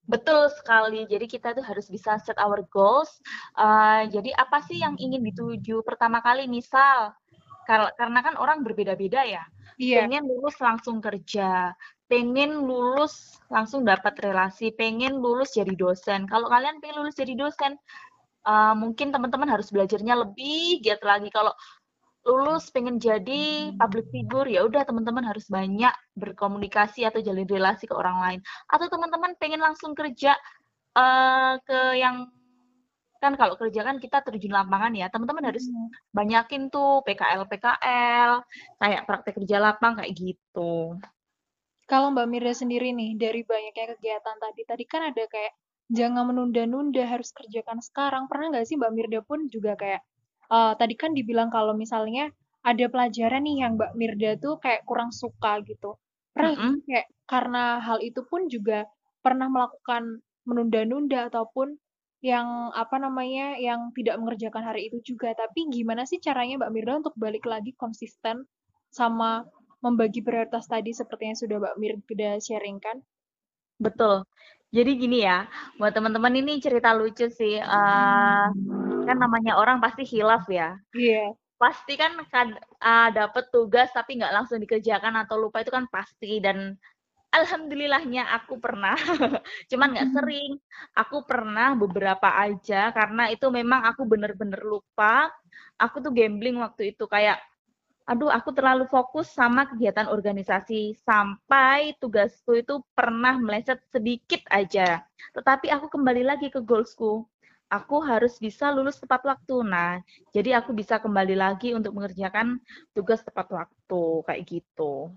Betul 0.02 0.50
sekali. 0.50 1.06
Jadi 1.06 1.30
kita 1.30 1.54
tuh 1.54 1.62
harus 1.62 1.86
bisa 1.86 2.18
set 2.18 2.36
our 2.42 2.60
goals. 2.74 3.22
Uh, 3.54 4.04
jadi 4.10 4.34
apa 4.34 4.60
sih 4.66 4.82
yang 4.82 4.98
ingin 4.98 5.22
dituju 5.22 5.80
pertama 5.86 6.18
kali? 6.20 6.50
Misal, 6.50 7.14
karena 7.68 8.20
kan 8.20 8.34
orang 8.36 8.66
berbeda-beda 8.66 9.22
ya. 9.22 9.46
Iya. 9.78 10.04
Pengen 10.04 10.26
lulus 10.28 10.58
langsung 10.58 10.98
kerja, 11.00 11.72
pengen 12.10 12.66
lulus 12.66 13.40
langsung 13.48 13.86
dapat 13.86 14.18
relasi, 14.20 14.74
pengen 14.74 15.16
lulus 15.22 15.54
jadi 15.56 15.72
dosen. 15.72 16.28
Kalau 16.28 16.50
kalian 16.50 16.82
pengen 16.82 17.06
lulus 17.06 17.16
jadi 17.16 17.32
dosen, 17.38 17.78
uh, 18.44 18.74
mungkin 18.74 19.14
teman-teman 19.14 19.48
harus 19.48 19.70
belajarnya 19.70 20.18
lebih 20.18 20.82
giat 20.82 21.00
lagi. 21.06 21.30
Kalau 21.30 21.54
lulus 22.22 22.70
pengen 22.70 23.02
jadi 23.02 23.74
public 23.74 24.06
figure 24.14 24.46
ya 24.46 24.62
udah 24.62 24.86
teman-teman 24.86 25.26
harus 25.26 25.50
banyak 25.50 25.90
berkomunikasi 26.14 27.02
atau 27.02 27.18
jalin 27.18 27.46
relasi 27.46 27.90
ke 27.90 27.94
orang 27.94 28.18
lain. 28.22 28.40
Atau 28.70 28.86
teman-teman 28.86 29.34
pengen 29.42 29.58
langsung 29.58 29.98
kerja 29.98 30.38
uh, 30.94 31.58
ke 31.66 31.98
yang 31.98 32.30
kan 33.22 33.38
kalau 33.38 33.54
kerja 33.54 33.86
kan 33.86 34.02
kita 34.02 34.18
terjun 34.26 34.50
lapangan 34.50 34.90
ya 34.98 35.06
teman-teman 35.06 35.54
harus 35.54 35.70
banyakin 36.10 36.74
tuh 36.74 37.06
PKL 37.06 37.46
PKL 37.46 38.42
kayak 38.82 39.02
praktek 39.06 39.38
kerja 39.38 39.62
lapang 39.62 39.94
kayak 39.94 40.10
gitu. 40.18 40.98
Kalau 41.86 42.10
Mbak 42.10 42.26
Mirda 42.26 42.54
sendiri 42.54 42.90
nih 42.90 43.14
dari 43.14 43.46
banyaknya 43.46 43.94
kegiatan 43.94 44.36
tadi 44.42 44.62
tadi 44.66 44.84
kan 44.90 45.06
ada 45.06 45.22
kayak 45.30 45.54
jangan 45.86 46.34
menunda-nunda 46.34 47.04
harus 47.06 47.30
kerjakan 47.30 47.78
sekarang. 47.78 48.26
Pernah 48.26 48.58
nggak 48.58 48.66
sih 48.66 48.74
Mbak 48.74 48.90
Mirda 48.90 49.20
pun 49.22 49.46
juga 49.46 49.78
kayak 49.78 50.02
uh, 50.52 50.76
tadi 50.76 50.94
kan 50.94 51.16
dibilang 51.16 51.48
kalau 51.48 51.72
misalnya 51.72 52.28
ada 52.62 52.86
pelajaran 52.86 53.42
nih 53.42 53.66
yang 53.66 53.72
Mbak 53.80 53.92
Mirda 53.98 54.30
tuh 54.38 54.60
kayak 54.60 54.84
kurang 54.86 55.10
suka 55.10 55.58
gitu. 55.64 55.96
Pernah 56.36 56.52
Mm 56.54 56.60
-hmm. 56.60 56.74
kayak 56.86 57.06
karena 57.26 57.64
hal 57.80 57.98
itu 58.04 58.20
pun 58.28 58.46
juga 58.46 58.84
pernah 59.24 59.48
melakukan 59.48 60.20
menunda-nunda 60.44 61.32
ataupun 61.32 61.78
yang 62.22 62.70
apa 62.78 63.02
namanya 63.02 63.58
yang 63.58 63.90
tidak 63.98 64.14
mengerjakan 64.22 64.62
hari 64.62 64.86
itu 64.86 65.02
juga 65.02 65.34
tapi 65.34 65.66
gimana 65.74 66.06
sih 66.06 66.22
caranya 66.22 66.62
Mbak 66.62 66.70
Mirda 66.70 66.92
untuk 67.02 67.14
balik 67.18 67.42
lagi 67.42 67.74
konsisten 67.74 68.46
sama 68.94 69.42
membagi 69.82 70.22
prioritas 70.22 70.70
tadi 70.70 70.94
seperti 70.94 71.34
yang 71.34 71.38
sudah 71.38 71.56
Mbak 71.58 71.76
Mirda 71.82 72.38
sharingkan 72.38 73.02
betul 73.82 74.22
jadi 74.72 74.90
gini 74.96 75.18
ya 75.22 75.46
buat 75.76 75.92
teman-teman 75.92 76.32
ini 76.40 76.58
cerita 76.58 76.96
lucu 76.96 77.28
sih 77.28 77.60
uh, 77.60 78.46
kan 79.06 79.16
namanya 79.20 79.60
orang 79.60 79.78
pasti 79.78 80.02
hilaf 80.08 80.48
ya 80.48 80.74
iya 80.96 81.28
yeah. 81.28 81.30
pasti 81.60 81.94
kan 81.94 82.16
kan 82.32 82.56
uh, 82.80 83.08
dapet 83.12 83.52
tugas 83.52 83.92
tapi 83.92 84.18
nggak 84.18 84.34
langsung 84.34 84.58
dikerjakan 84.58 85.14
atau 85.22 85.38
lupa 85.38 85.62
itu 85.62 85.70
kan 85.70 85.86
pasti 85.86 86.40
dan 86.42 86.74
alhamdulillahnya 87.32 88.28
aku 88.36 88.60
pernah, 88.60 88.92
cuman 89.72 89.88
nggak 89.96 90.10
sering. 90.12 90.60
Aku 90.92 91.24
pernah 91.24 91.72
beberapa 91.72 92.28
aja 92.28 92.92
karena 92.92 93.32
itu 93.32 93.48
memang 93.48 93.88
aku 93.88 94.04
bener-bener 94.04 94.60
lupa. 94.60 95.32
Aku 95.80 95.98
tuh 96.04 96.12
gambling 96.12 96.60
waktu 96.60 96.92
itu 96.94 97.08
kayak 97.08 97.40
aduh 98.12 98.28
aku 98.28 98.52
terlalu 98.52 98.84
fokus 98.92 99.32
sama 99.32 99.64
kegiatan 99.64 100.04
organisasi 100.04 100.92
sampai 101.00 101.96
tugasku 101.96 102.60
itu 102.60 102.84
pernah 102.92 103.40
meleset 103.40 103.80
sedikit 103.88 104.44
aja. 104.52 105.00
Tetapi 105.32 105.72
aku 105.72 105.88
kembali 105.96 106.20
lagi 106.20 106.52
ke 106.52 106.60
goalsku. 106.60 107.24
Aku 107.72 108.04
harus 108.04 108.36
bisa 108.36 108.68
lulus 108.68 109.00
tepat 109.00 109.24
waktu. 109.24 109.64
Nah, 109.64 109.96
jadi 110.28 110.60
aku 110.60 110.76
bisa 110.76 111.00
kembali 111.00 111.32
lagi 111.32 111.72
untuk 111.72 111.96
mengerjakan 111.96 112.60
tugas 112.92 113.24
tepat 113.24 113.48
waktu 113.48 114.02
kayak 114.28 114.42
gitu. 114.44 115.08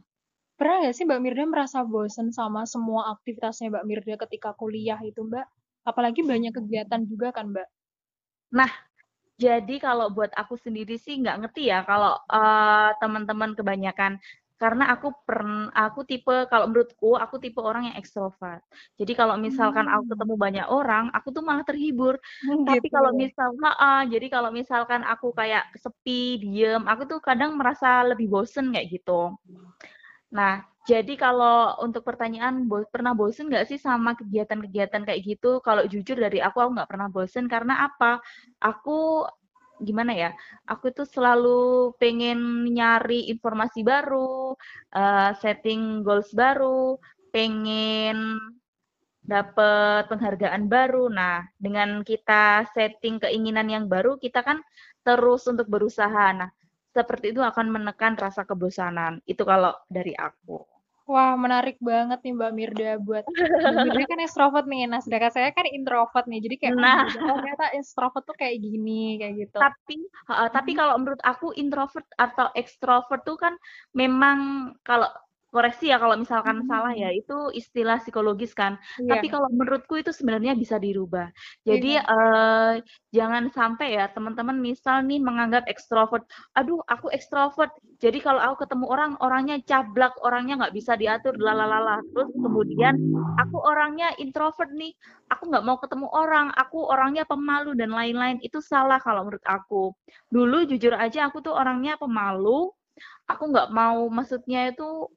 Pernah 0.56 0.88
nggak 0.88 0.96
sih 0.96 1.04
Mbak 1.04 1.20
Mirda 1.20 1.44
merasa 1.52 1.84
bosan 1.84 2.32
sama 2.32 2.64
semua 2.64 3.12
aktivitasnya 3.12 3.76
Mbak 3.76 3.86
Mirda 3.92 4.16
ketika 4.24 4.56
kuliah 4.56 5.04
itu 5.04 5.20
Mbak? 5.20 5.44
Apalagi 5.84 6.24
banyak 6.24 6.56
kegiatan 6.56 7.04
juga 7.04 7.36
kan 7.36 7.52
Mbak? 7.52 7.68
Nah, 8.56 8.72
jadi 9.36 9.76
kalau 9.84 10.08
buat 10.16 10.32
aku 10.32 10.56
sendiri 10.56 10.96
sih 10.96 11.20
nggak 11.20 11.44
ngerti 11.44 11.68
ya 11.68 11.84
kalau 11.84 12.16
uh, 12.32 12.96
teman-teman 13.04 13.52
kebanyakan 13.52 14.20
karena 14.56 14.88
aku 14.96 15.12
pern 15.28 15.68
aku 15.76 16.08
tipe 16.08 16.32
kalau 16.48 16.72
menurutku 16.72 17.20
aku 17.20 17.44
tipe 17.44 17.60
orang 17.60 17.92
yang 17.92 17.98
ekstrovert. 18.00 18.64
Jadi 18.96 19.12
kalau 19.12 19.36
misalkan 19.36 19.84
hmm. 19.84 19.94
aku 20.00 20.04
ketemu 20.16 20.36
banyak 20.40 20.68
orang, 20.72 21.12
aku 21.12 21.28
tuh 21.36 21.44
malah 21.44 21.68
terhibur. 21.68 22.16
Hmm, 22.40 22.64
Tapi 22.68 22.88
gitu. 22.88 22.96
kalau 22.96 23.12
misal 23.12 23.52
uh, 23.60 24.04
jadi 24.08 24.28
kalau 24.32 24.50
misalkan 24.56 25.04
aku 25.04 25.36
kayak 25.36 25.68
sepi, 25.76 26.40
diem, 26.40 26.88
aku 26.88 27.04
tuh 27.04 27.20
kadang 27.20 27.60
merasa 27.60 28.08
lebih 28.08 28.32
bosen 28.32 28.72
kayak 28.72 28.96
gitu. 28.96 29.36
Nah, 30.32 30.64
jadi 30.86 31.18
kalau 31.18 31.82
untuk 31.82 32.06
pertanyaan 32.06 32.70
bo 32.70 32.86
pernah 32.94 33.18
bosen 33.18 33.50
nggak 33.50 33.66
sih 33.74 33.82
sama 33.82 34.14
kegiatan-kegiatan 34.14 35.02
kayak 35.02 35.22
gitu? 35.26 35.58
Kalau 35.66 35.82
jujur 35.90 36.14
dari 36.14 36.38
aku, 36.46 36.62
aku 36.62 36.72
nggak 36.78 36.90
pernah 36.94 37.10
bosen 37.10 37.50
karena 37.50 37.90
apa? 37.90 38.22
Aku 38.62 39.26
gimana 39.82 40.14
ya? 40.14 40.32
Aku 40.70 40.94
tuh 40.94 41.10
selalu 41.10 41.90
pengen 41.98 42.70
nyari 42.70 43.34
informasi 43.34 43.82
baru, 43.82 44.54
uh, 44.94 45.32
setting 45.42 46.06
goals 46.06 46.30
baru, 46.38 47.02
pengen 47.34 48.38
dapet 49.26 50.06
penghargaan 50.06 50.70
baru. 50.70 51.10
Nah, 51.10 51.50
dengan 51.58 52.06
kita 52.06 52.70
setting 52.78 53.18
keinginan 53.18 53.68
yang 53.74 53.86
baru, 53.90 54.22
kita 54.22 54.46
kan 54.46 54.62
terus 55.02 55.50
untuk 55.50 55.66
berusaha. 55.66 56.30
Nah, 56.38 56.54
seperti 56.94 57.34
itu 57.34 57.42
akan 57.42 57.74
menekan 57.74 58.14
rasa 58.22 58.46
kebosanan. 58.46 59.18
Itu 59.26 59.44
kalau 59.50 59.74
dari 59.90 60.14
aku. 60.14 60.75
Wah, 61.06 61.38
menarik 61.38 61.78
banget 61.78 62.18
nih 62.26 62.34
Mbak 62.34 62.52
Mirda 62.58 62.92
buat 62.98 63.30
Mbak 63.30 63.86
Mirda 63.94 64.06
kan 64.10 64.22
extrovert 64.26 64.66
nih. 64.66 64.90
Nah, 64.90 64.98
sedangkan 65.06 65.32
saya 65.38 65.54
kan 65.54 65.70
introvert 65.70 66.26
nih. 66.26 66.42
Jadi 66.42 66.56
kayak 66.58 66.74
nah. 66.82 67.06
oh 67.06 67.38
ternyata 67.38 67.66
extrovert 67.78 68.26
tuh 68.26 68.34
kayak 68.34 68.58
gini, 68.58 69.22
kayak 69.22 69.34
gitu. 69.46 69.58
Tapi 69.62 70.02
uh, 70.34 70.50
tapi 70.50 70.74
kalau 70.74 70.98
menurut 70.98 71.22
aku 71.22 71.54
introvert 71.54 72.10
atau 72.18 72.50
extrovert 72.58 73.22
tuh 73.22 73.38
kan 73.38 73.54
memang 73.94 74.74
kalau 74.82 75.06
koreksi 75.56 75.88
ya 75.88 75.96
kalau 75.96 76.20
misalkan 76.20 76.60
hmm. 76.60 76.68
salah 76.68 76.92
ya 76.92 77.16
itu 77.16 77.48
istilah 77.56 78.04
psikologis 78.04 78.52
kan 78.52 78.76
yeah. 79.00 79.16
tapi 79.16 79.32
kalau 79.32 79.48
menurutku 79.56 79.96
itu 79.96 80.12
sebenarnya 80.12 80.52
bisa 80.60 80.76
dirubah 80.76 81.32
jadi 81.64 82.04
yeah. 82.04 82.12
uh, 82.12 82.74
jangan 83.16 83.48
sampai 83.56 83.96
ya 83.96 84.12
teman-teman 84.12 84.60
misal 84.60 85.00
nih 85.08 85.24
menganggap 85.24 85.64
ekstrovert 85.72 86.28
aduh 86.60 86.84
aku 86.92 87.08
ekstrovert 87.16 87.72
jadi 88.04 88.20
kalau 88.20 88.44
aku 88.44 88.68
ketemu 88.68 88.86
orang 88.92 89.12
orangnya 89.24 89.56
cablak 89.64 90.12
orangnya 90.20 90.60
nggak 90.60 90.76
bisa 90.76 91.00
diatur 91.00 91.40
lalalala 91.40 92.04
terus 92.12 92.28
kemudian 92.36 93.00
aku 93.40 93.64
orangnya 93.64 94.12
introvert 94.20 94.68
nih 94.76 94.92
aku 95.32 95.48
nggak 95.48 95.64
mau 95.64 95.80
ketemu 95.80 96.12
orang 96.12 96.52
aku 96.60 96.84
orangnya 96.84 97.24
pemalu 97.24 97.72
dan 97.80 97.96
lain-lain 97.96 98.44
itu 98.44 98.60
salah 98.60 99.00
kalau 99.00 99.24
menurut 99.24 99.46
aku 99.48 99.96
dulu 100.28 100.68
jujur 100.68 100.92
aja 100.92 101.32
aku 101.32 101.40
tuh 101.40 101.56
orangnya 101.56 101.96
pemalu 101.96 102.76
aku 103.26 103.44
nggak 103.52 103.70
mau 103.74 104.08
maksudnya 104.12 104.72
itu 104.72 105.10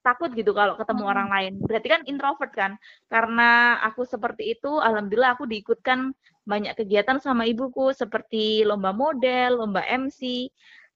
takut 0.00 0.32
gitu 0.32 0.56
kalau 0.56 0.74
ketemu 0.76 1.04
hmm. 1.04 1.12
orang 1.12 1.28
lain. 1.28 1.52
Berarti 1.60 1.88
kan 1.88 2.02
introvert 2.08 2.52
kan? 2.52 2.72
Karena 3.06 3.80
aku 3.84 4.04
seperti 4.04 4.56
itu, 4.56 4.80
alhamdulillah 4.80 5.36
aku 5.36 5.44
diikutkan 5.48 6.12
banyak 6.48 6.74
kegiatan 6.74 7.20
sama 7.20 7.44
ibuku 7.46 7.92
seperti 7.92 8.64
lomba 8.64 8.90
model, 8.96 9.60
lomba 9.60 9.84
MC. 9.84 10.48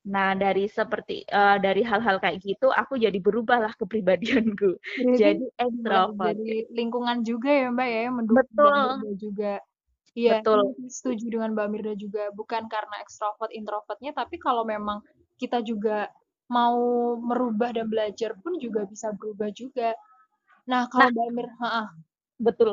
Nah, 0.05 0.37
dari 0.37 0.69
seperti 0.69 1.25
uh, 1.33 1.57
dari 1.57 1.81
hal-hal 1.81 2.21
kayak 2.21 2.45
gitu 2.45 2.69
aku 2.69 3.01
jadi 3.01 3.17
berubahlah 3.17 3.73
kepribadianku. 3.81 4.77
Jadi, 5.17 5.17
jadi 5.17 5.47
extrovert. 5.57 6.37
Jadi 6.37 6.69
lingkungan 6.77 7.25
juga 7.25 7.49
ya, 7.49 7.69
Mbak 7.73 7.89
ya, 7.89 8.05
mendukung 8.13 8.45
Betul. 8.45 9.17
Juga. 9.17 9.55
Iya, 10.15 10.45
Betul. 10.45 10.79
setuju 10.87 11.27
dengan 11.27 11.59
Mbak 11.59 11.69
Mirda 11.75 11.95
juga 11.99 12.31
bukan 12.31 12.71
karena 12.71 13.03
ekstrovert 13.03 13.51
introvertnya 13.51 14.15
tapi 14.15 14.39
kalau 14.39 14.63
memang 14.63 15.03
kita 15.43 15.59
juga 15.67 16.07
mau 16.49 16.77
merubah 17.19 17.73
dan 17.73 17.89
belajar 17.89 18.37
pun 18.41 18.61
juga 18.61 18.85
bisa 18.85 19.11
berubah 19.17 19.49
juga. 19.53 19.97
Nah, 20.69 20.89
kalau 20.89 21.09
nah, 21.09 21.13
Mbak 21.13 21.27
Amir, 21.29 21.49
betul. 22.41 22.73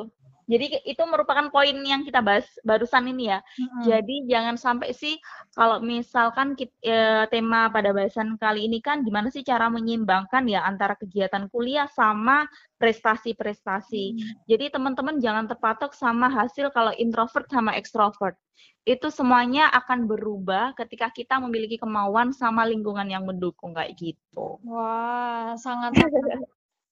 Jadi 0.49 0.81
itu 0.85 1.03
merupakan 1.05 1.47
poin 1.53 1.73
yang 1.85 2.01
kita 2.05 2.21
bahas 2.21 2.47
barusan 2.65 3.09
ini 3.11 3.33
ya. 3.33 3.39
Mm-hmm. 3.41 3.81
Jadi 3.85 4.15
jangan 4.29 4.55
sampai 4.57 4.89
sih 4.93 5.17
kalau 5.53 5.81
misalkan 5.81 6.53
kita, 6.57 6.73
e, 6.81 6.97
tema 7.29 7.69
pada 7.69 7.93
bahasan 7.93 8.35
kali 8.37 8.65
ini 8.65 8.81
kan 8.81 9.05
gimana 9.05 9.29
sih 9.29 9.45
cara 9.45 9.69
menyeimbangkan 9.69 10.45
ya 10.49 10.65
antara 10.65 10.97
kegiatan 10.97 11.49
kuliah 11.51 11.85
sama 11.91 12.45
prestasi-prestasi. 12.81 14.05
Mm-hmm. 14.15 14.33
Jadi 14.49 14.65
teman-teman 14.73 15.15
jangan 15.21 15.45
terpatok 15.45 15.93
sama 15.93 16.31
hasil 16.31 16.73
kalau 16.73 16.95
introvert 16.97 17.45
sama 17.49 17.77
extrovert 17.77 18.37
itu 18.81 19.13
semuanya 19.13 19.69
akan 19.69 20.09
berubah 20.09 20.73
ketika 20.73 21.13
kita 21.13 21.37
memiliki 21.37 21.77
kemauan 21.77 22.33
sama 22.33 22.65
lingkungan 22.65 23.05
yang 23.05 23.29
mendukung 23.29 23.77
kayak 23.77 23.93
gitu. 23.93 24.57
Wah, 24.65 25.53
sangat 25.53 25.93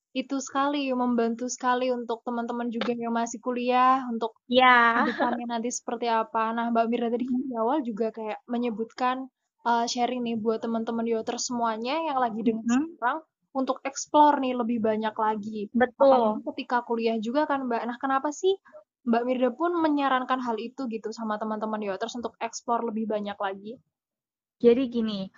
itu 0.09 0.41
sekali 0.41 0.89
membantu 0.89 1.45
sekali 1.45 1.93
untuk 1.93 2.25
teman-teman 2.25 2.73
juga 2.73 2.97
yang 2.97 3.13
masih 3.13 3.37
kuliah 3.37 4.01
untuk 4.09 4.33
ya 4.49 5.05
depannya 5.05 5.59
nanti 5.59 5.69
seperti 5.69 6.09
apa. 6.09 6.49
Nah, 6.49 6.73
Mbak 6.73 6.85
Mira 6.89 7.07
tadi 7.13 7.29
di 7.29 7.53
awal 7.53 7.85
juga 7.85 8.09
kayak 8.09 8.41
menyebutkan 8.49 9.29
uh, 9.69 9.85
sharing 9.85 10.25
nih 10.25 10.37
buat 10.41 10.65
teman-teman 10.65 11.05
yoter 11.05 11.37
semuanya 11.37 12.01
yang 12.09 12.17
lagi 12.17 12.41
dengar 12.41 12.65
mm 12.65 12.73
-hmm. 12.73 12.93
sekarang 12.97 13.19
untuk 13.53 13.77
explore 13.85 14.37
nih 14.41 14.53
lebih 14.57 14.81
banyak 14.81 15.13
lagi. 15.13 15.59
Betul. 15.73 16.09
Apalagi 16.09 16.41
ketika 16.53 16.77
kuliah 16.85 17.17
juga 17.21 17.45
kan 17.45 17.69
Mbak. 17.69 17.81
Nah, 17.85 17.97
kenapa 18.01 18.33
sih 18.33 18.57
Mbak 19.05 19.23
Mirda 19.25 19.49
pun 19.53 19.77
menyarankan 19.77 20.41
hal 20.41 20.57
itu 20.57 20.89
gitu 20.89 21.09
sama 21.13 21.37
teman-teman 21.37 21.81
Yoters 21.85 22.17
untuk 22.17 22.33
eksplor 22.41 22.81
lebih 22.85 23.09
banyak 23.09 23.37
lagi? 23.37 23.77
Jadi 24.59 24.91
gini, 24.91 25.31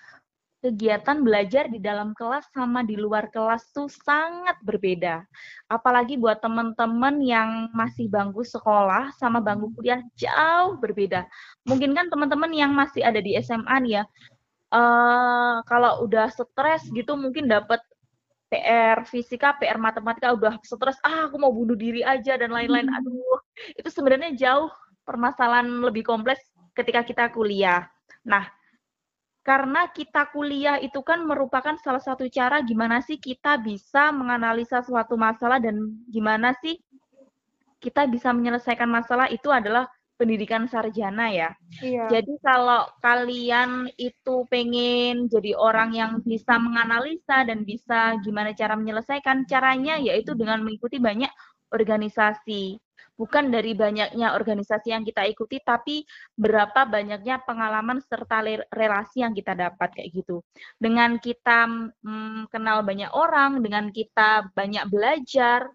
kegiatan 0.61 1.25
belajar 1.25 1.65
di 1.67 1.81
dalam 1.81 2.13
kelas 2.13 2.45
sama 2.53 2.85
di 2.85 2.93
luar 2.93 3.33
kelas 3.33 3.73
tuh 3.73 3.89
sangat 3.89 4.61
berbeda. 4.61 5.25
Apalagi 5.65 6.21
buat 6.21 6.37
teman-teman 6.37 7.17
yang 7.19 7.73
masih 7.73 8.05
bangku 8.05 8.45
sekolah 8.45 9.09
sama 9.17 9.41
bangku 9.41 9.73
kuliah 9.73 10.05
jauh 10.13 10.77
berbeda. 10.77 11.25
Mungkin 11.65 11.97
kan 11.97 12.07
teman-teman 12.13 12.53
yang 12.53 12.71
masih 12.77 13.01
ada 13.01 13.17
di 13.17 13.33
SMA 13.41 13.75
nih 13.81 13.93
ya, 13.99 14.03
uh, 14.69 15.65
kalau 15.65 16.05
udah 16.05 16.29
stres 16.29 16.85
gitu 16.93 17.17
mungkin 17.17 17.49
dapat 17.49 17.81
PR 18.51 19.07
fisika, 19.07 19.55
PR 19.57 19.79
matematika 19.81 20.35
udah 20.35 20.59
stres, 20.61 20.99
ah 21.07 21.25
aku 21.25 21.39
mau 21.39 21.49
bunuh 21.55 21.73
diri 21.73 22.05
aja 22.05 22.37
dan 22.37 22.53
lain-lain. 22.53 22.85
Hmm. 22.85 22.97
Aduh, 23.01 23.39
itu 23.79 23.89
sebenarnya 23.89 24.35
jauh 24.37 24.69
permasalahan 25.07 25.67
lebih 25.81 26.05
kompleks 26.05 26.43
ketika 26.77 27.01
kita 27.01 27.23
kuliah. 27.31 27.87
Nah, 28.27 28.45
karena 29.41 29.89
kita 29.89 30.29
kuliah 30.29 30.77
itu 30.77 31.01
kan 31.01 31.25
merupakan 31.25 31.74
salah 31.81 32.01
satu 32.01 32.29
cara 32.29 32.62
gimana 32.62 33.01
sih 33.01 33.17
kita 33.17 33.57
bisa 33.57 34.13
menganalisa 34.13 34.86
suatu 34.86 35.17
masalah 35.17 35.57
dan 35.57 35.98
gimana 36.13 36.53
sih 36.62 36.77
kita 37.81 38.05
bisa 38.05 38.29
menyelesaikan 38.29 38.86
masalah 38.86 39.25
itu 39.33 39.50
adalah 39.50 39.89
pendidikan 40.21 40.69
sarjana 40.69 41.33
ya. 41.33 41.50
Iya. 41.81 42.05
Jadi 42.13 42.38
kalau 42.45 42.86
kalian 43.01 43.89
itu 43.98 44.45
pengen 44.53 45.25
jadi 45.25 45.57
orang 45.57 45.98
yang 45.98 46.12
bisa 46.21 46.62
menganalisa 46.62 47.41
dan 47.41 47.65
bisa 47.65 48.21
gimana 48.21 48.53
cara 48.53 48.77
menyelesaikan, 48.77 49.50
caranya 49.50 49.98
yaitu 49.98 50.38
dengan 50.38 50.62
mengikuti 50.62 51.01
banyak 51.01 51.33
organisasi. 51.74 52.77
Bukan 53.21 53.53
dari 53.53 53.77
banyaknya 53.77 54.33
organisasi 54.33 54.89
yang 54.89 55.05
kita 55.05 55.29
ikuti, 55.29 55.61
tapi 55.61 56.01
berapa 56.33 56.89
banyaknya 56.89 57.45
pengalaman 57.45 58.01
serta 58.01 58.41
relasi 58.73 59.21
yang 59.21 59.37
kita 59.37 59.53
dapat 59.53 59.93
kayak 59.93 60.09
gitu. 60.09 60.41
Dengan 60.81 61.21
kita 61.21 61.69
hmm, 62.01 62.49
kenal 62.49 62.81
banyak 62.81 63.13
orang, 63.13 63.61
dengan 63.61 63.93
kita 63.93 64.49
banyak 64.57 64.89
belajar, 64.89 65.69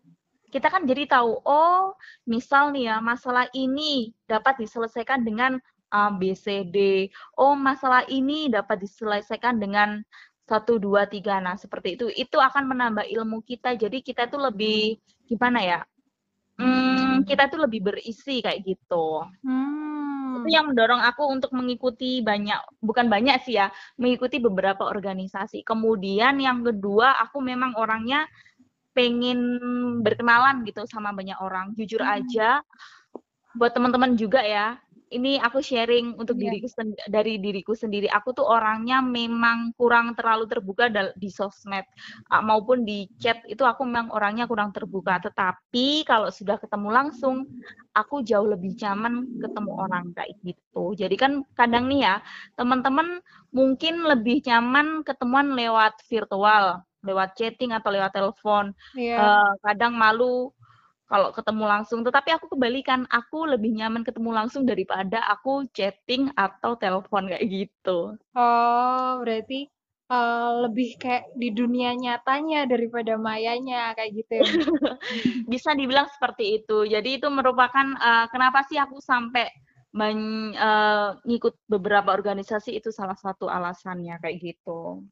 kita 0.50 0.66
kan 0.66 0.90
jadi 0.90 1.06
tahu, 1.06 1.46
oh 1.46 1.94
misal 2.26 2.74
nih 2.74 2.90
ya, 2.90 2.96
masalah 2.98 3.46
ini 3.54 4.10
dapat 4.26 4.58
diselesaikan 4.58 5.22
dengan 5.22 5.62
A, 5.94 6.10
B, 6.10 6.34
C, 6.34 6.66
D. 6.66 7.06
Oh 7.38 7.54
masalah 7.54 8.02
ini 8.10 8.50
dapat 8.50 8.82
diselesaikan 8.82 9.62
dengan 9.62 10.02
satu 10.46 10.78
dua 10.78 11.10
tiga 11.10 11.42
nah 11.42 11.58
seperti 11.58 11.98
itu 11.98 12.06
itu 12.14 12.38
akan 12.38 12.70
menambah 12.70 13.02
ilmu 13.10 13.42
kita 13.42 13.74
jadi 13.74 13.98
kita 13.98 14.30
tuh 14.30 14.46
lebih 14.46 14.94
gimana 15.26 15.58
ya 15.58 15.80
hmm, 17.22 17.28
kita 17.28 17.48
tuh 17.48 17.64
lebih 17.64 17.80
berisi 17.86 18.42
kayak 18.42 18.64
gitu. 18.64 19.24
Hmm. 19.46 20.42
itu 20.42 20.52
yang 20.52 20.68
mendorong 20.68 21.00
aku 21.00 21.32
untuk 21.32 21.48
mengikuti 21.56 22.20
banyak 22.20 22.60
bukan 22.84 23.08
banyak 23.08 23.40
sih 23.40 23.56
ya 23.56 23.72
mengikuti 23.96 24.36
beberapa 24.36 24.84
organisasi. 24.84 25.64
Kemudian 25.64 26.36
yang 26.38 26.60
kedua 26.60 27.16
aku 27.24 27.40
memang 27.40 27.72
orangnya 27.80 28.28
pengen 28.92 29.58
berkenalan 30.04 30.64
gitu 30.68 30.84
sama 30.88 31.16
banyak 31.16 31.36
orang. 31.40 31.72
Jujur 31.72 32.04
hmm. 32.04 32.14
aja 32.20 32.60
buat 33.56 33.72
teman-teman 33.72 34.14
juga 34.20 34.44
ya 34.44 34.76
ini 35.14 35.38
aku 35.38 35.62
sharing 35.62 36.18
untuk 36.18 36.34
yeah. 36.38 36.50
diriku 36.50 36.66
dari 37.06 37.38
diriku 37.38 37.72
sendiri. 37.78 38.10
Aku 38.10 38.34
tuh 38.34 38.42
orangnya 38.42 38.98
memang 38.98 39.70
kurang 39.78 40.18
terlalu 40.18 40.50
terbuka 40.50 40.90
di 41.14 41.30
sosmed 41.30 41.86
uh, 42.34 42.42
maupun 42.42 42.82
di 42.82 43.06
chat 43.22 43.38
itu 43.46 43.62
aku 43.62 43.86
memang 43.86 44.10
orangnya 44.10 44.50
kurang 44.50 44.74
terbuka. 44.74 45.22
Tetapi 45.22 46.02
kalau 46.02 46.30
sudah 46.34 46.58
ketemu 46.58 46.88
langsung, 46.90 47.46
aku 47.94 48.26
jauh 48.26 48.50
lebih 48.50 48.74
nyaman 48.74 49.38
ketemu 49.38 49.70
orang 49.78 50.04
kayak 50.16 50.34
gitu. 50.42 50.98
Jadi 50.98 51.14
kan 51.14 51.32
kadang 51.54 51.86
nih 51.86 52.02
ya, 52.02 52.14
teman-teman 52.58 53.22
mungkin 53.54 54.02
lebih 54.02 54.42
nyaman 54.42 55.06
ketemuan 55.06 55.54
lewat 55.54 56.02
virtual, 56.10 56.82
lewat 57.06 57.38
chatting 57.38 57.70
atau 57.70 57.94
lewat 57.94 58.10
telepon. 58.10 58.74
Yeah. 58.98 59.04
Iya. 59.06 59.16
Uh, 59.22 59.52
kadang 59.62 59.94
malu 59.94 60.50
kalau 61.06 61.30
ketemu 61.30 61.64
langsung. 61.64 62.02
Tetapi 62.02 62.30
aku 62.34 62.46
kebalikan, 62.54 63.06
aku 63.10 63.46
lebih 63.46 63.74
nyaman 63.74 64.02
ketemu 64.02 64.30
langsung 64.34 64.66
daripada 64.66 65.22
aku 65.30 65.66
chatting 65.70 66.30
atau 66.34 66.74
telepon 66.76 67.30
kayak 67.30 67.46
gitu. 67.46 68.18
Oh, 68.34 69.10
berarti 69.22 69.70
uh, 70.10 70.66
lebih 70.66 70.98
kayak 70.98 71.30
di 71.38 71.54
dunia 71.54 71.94
nyatanya 71.94 72.66
daripada 72.66 73.14
mayanya 73.18 73.94
kayak 73.94 74.10
gitu 74.18 74.32
ya. 74.42 74.46
Bisa 75.52 75.74
dibilang 75.74 76.10
seperti 76.10 76.62
itu. 76.62 76.86
Jadi 76.86 77.22
itu 77.22 77.28
merupakan 77.30 77.86
uh, 77.98 78.26
kenapa 78.30 78.66
sih 78.66 78.78
aku 78.78 78.98
sampai 78.98 79.46
men, 79.96 80.52
uh, 80.58 81.16
ngikut 81.24 81.56
beberapa 81.70 82.12
organisasi 82.12 82.76
itu 82.76 82.92
salah 82.92 83.16
satu 83.16 83.48
alasannya 83.48 84.18
kayak 84.20 84.38
gitu. 84.42 85.06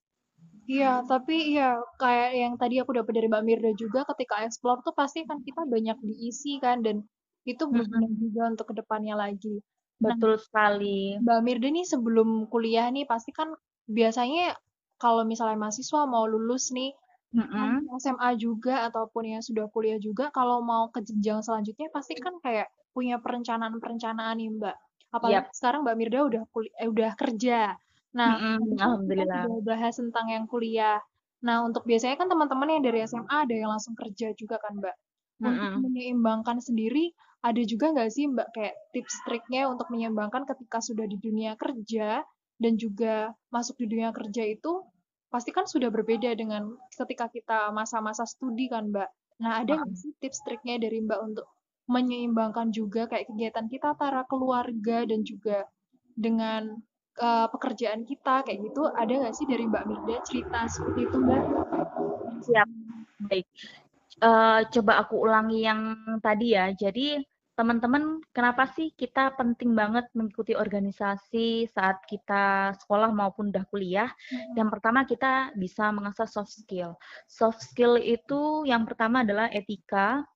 Iya, 0.65 1.05
tapi 1.05 1.53
ya 1.53 1.77
kayak 2.01 2.31
yang 2.33 2.55
tadi 2.57 2.81
aku 2.81 2.97
dapat 2.97 3.13
dari 3.21 3.29
Mbak 3.29 3.45
Mirda 3.45 3.71
juga 3.77 4.09
ketika 4.15 4.41
explore 4.45 4.81
tuh 4.81 4.97
pasti 4.97 5.29
kan 5.29 5.45
kita 5.45 5.69
banyak 5.69 6.01
diisi 6.01 6.57
kan 6.57 6.81
dan 6.81 7.05
itu 7.45 7.69
berguna 7.69 8.09
juga 8.17 8.43
untuk 8.49 8.67
ke 8.73 8.75
depannya 8.81 9.15
lagi. 9.15 9.61
Nah, 10.01 10.17
Betul 10.17 10.41
sekali. 10.41 11.21
Mbak 11.21 11.41
Mirda 11.45 11.69
nih 11.69 11.87
sebelum 11.87 12.49
kuliah 12.49 12.89
nih 12.89 13.05
pasti 13.05 13.31
kan 13.37 13.53
biasanya 13.85 14.57
kalau 14.97 15.29
misalnya 15.29 15.61
mahasiswa 15.61 16.09
mau 16.09 16.25
lulus 16.25 16.73
nih 16.73 16.97
mm-hmm. 17.37 17.93
SMA 18.01 18.31
juga 18.41 18.89
ataupun 18.89 19.37
yang 19.37 19.43
sudah 19.45 19.69
kuliah 19.69 20.01
juga 20.01 20.33
kalau 20.33 20.65
mau 20.65 20.89
ke 20.89 21.05
jenjang 21.05 21.45
selanjutnya 21.45 21.93
pasti 21.93 22.17
kan 22.17 22.41
kayak 22.41 22.73
punya 22.97 23.21
perencanaan-perencanaan 23.21 24.41
nih 24.41 24.49
Mbak. 24.57 24.77
Apalagi 25.15 25.47
yep. 25.47 25.53
sekarang 25.53 25.85
Mbak 25.85 25.97
Mirda 26.01 26.21
udah 26.25 26.43
kuliah, 26.49 26.75
eh, 26.81 26.89
udah 26.89 27.11
kerja. 27.15 27.59
Nah, 28.15 28.39
mm-hmm, 28.39 28.79
alhamdulillah. 28.79 29.43
Kita 29.45 29.61
bahas 29.67 29.95
tentang 29.99 30.27
yang 30.31 30.45
kuliah. 30.47 31.03
Nah, 31.45 31.67
untuk 31.67 31.85
biasanya 31.85 32.17
kan 32.17 32.31
teman-teman 32.31 32.79
yang 32.79 32.83
dari 32.87 32.99
SMA 33.05 33.37
ada 33.45 33.53
yang 33.55 33.75
langsung 33.75 33.99
kerja 33.99 34.33
juga 34.39 34.57
kan, 34.63 34.79
Mbak. 34.79 34.97
Untuk 35.43 35.51
mm-hmm. 35.51 35.83
menyeimbangkan 35.83 36.59
sendiri, 36.63 37.11
ada 37.43 37.61
juga 37.67 37.91
nggak 37.93 38.11
sih, 38.15 38.31
Mbak, 38.31 38.49
kayak 38.55 38.75
tips 38.95 39.15
triknya 39.27 39.69
untuk 39.69 39.91
menyeimbangkan 39.91 40.47
ketika 40.47 40.79
sudah 40.81 41.05
di 41.05 41.19
dunia 41.19 41.59
kerja 41.59 42.23
dan 42.63 42.73
juga 42.79 43.35
masuk 43.51 43.83
di 43.83 43.87
dunia 43.91 44.15
kerja 44.15 44.47
itu 44.47 44.87
pasti 45.29 45.51
kan 45.51 45.67
sudah 45.67 45.91
berbeda 45.91 46.31
dengan 46.39 46.79
ketika 46.95 47.27
kita 47.27 47.75
masa-masa 47.75 48.23
studi 48.25 48.71
kan, 48.71 48.95
Mbak. 48.95 49.11
Nah, 49.43 49.67
ada 49.67 49.83
nggak 49.83 49.99
sih 49.99 50.15
tips 50.23 50.47
triknya 50.47 50.79
dari 50.79 51.03
Mbak 51.03 51.21
untuk 51.21 51.51
menyeimbangkan 51.91 52.73
juga 52.73 53.11
kayak 53.11 53.29
kegiatan 53.29 53.67
kita 53.69 53.93
antara 53.93 54.25
keluarga 54.25 55.05
dan 55.05 55.21
juga 55.27 55.69
dengan 56.15 56.79
uh, 57.21 57.47
pekerjaan 57.51 58.03
kita 58.03 58.43
kayak 58.43 58.59
gitu 58.71 58.91
ada 58.95 59.13
nggak 59.13 59.35
sih 59.35 59.47
dari 59.47 59.65
Mbak 59.69 59.85
Mirda 59.87 60.17
cerita 60.27 60.67
seperti 60.67 61.01
itu 61.07 61.17
Mbak? 61.21 61.43
Siap, 62.45 62.69
baik. 63.31 63.47
Uh, 64.23 64.63
coba 64.71 64.93
aku 65.03 65.27
ulangi 65.27 65.67
yang 65.67 65.97
tadi 66.23 66.55
ya. 66.55 66.71
Jadi 66.71 67.19
teman-teman, 67.55 68.19
kenapa 68.35 68.67
sih 68.67 68.91
kita 68.95 69.31
penting 69.39 69.79
banget 69.79 70.11
mengikuti 70.19 70.59
organisasi 70.59 71.71
saat 71.71 72.03
kita 72.11 72.75
sekolah 72.83 73.15
maupun 73.15 73.55
udah 73.55 73.63
kuliah? 73.71 74.11
Hmm. 74.11 74.59
Yang 74.59 74.69
pertama 74.79 75.07
kita 75.07 75.55
bisa 75.55 75.91
mengasah 75.95 76.27
soft 76.27 76.51
skill. 76.51 76.99
Soft 77.31 77.63
skill 77.63 77.95
itu 77.99 78.67
yang 78.67 78.83
pertama 78.83 79.23
adalah 79.23 79.47
etika, 79.55 80.27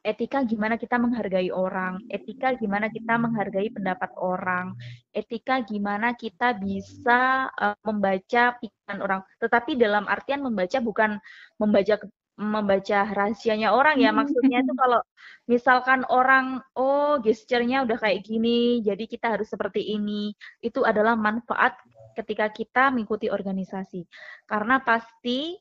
etika 0.00 0.40
gimana 0.48 0.80
kita 0.80 0.96
menghargai 0.96 1.52
orang, 1.52 2.00
etika 2.08 2.56
gimana 2.56 2.88
kita 2.88 3.20
menghargai 3.20 3.68
pendapat 3.68 4.10
orang, 4.16 4.72
etika 5.12 5.60
gimana 5.60 6.16
kita 6.16 6.56
bisa 6.56 7.52
uh, 7.52 7.76
membaca 7.84 8.56
pikiran 8.56 8.98
orang. 9.04 9.20
Tetapi 9.36 9.76
dalam 9.76 10.08
artian 10.08 10.40
membaca 10.40 10.78
bukan 10.80 11.20
membaca 11.60 12.00
membaca 12.40 12.98
rahasianya 13.12 13.76
orang 13.76 14.00
ya. 14.00 14.10
Maksudnya 14.16 14.64
itu 14.64 14.72
kalau 14.72 15.04
misalkan 15.44 16.08
orang 16.08 16.64
oh 16.72 17.20
gesturnya 17.20 17.84
udah 17.84 18.00
kayak 18.00 18.24
gini 18.24 18.80
jadi 18.80 19.04
kita 19.04 19.36
harus 19.36 19.52
seperti 19.52 19.92
ini 19.92 20.32
itu 20.64 20.80
adalah 20.80 21.12
manfaat 21.20 21.76
ketika 22.16 22.48
kita 22.48 22.88
mengikuti 22.88 23.28
organisasi. 23.28 24.08
Karena 24.48 24.80
pasti 24.80 25.60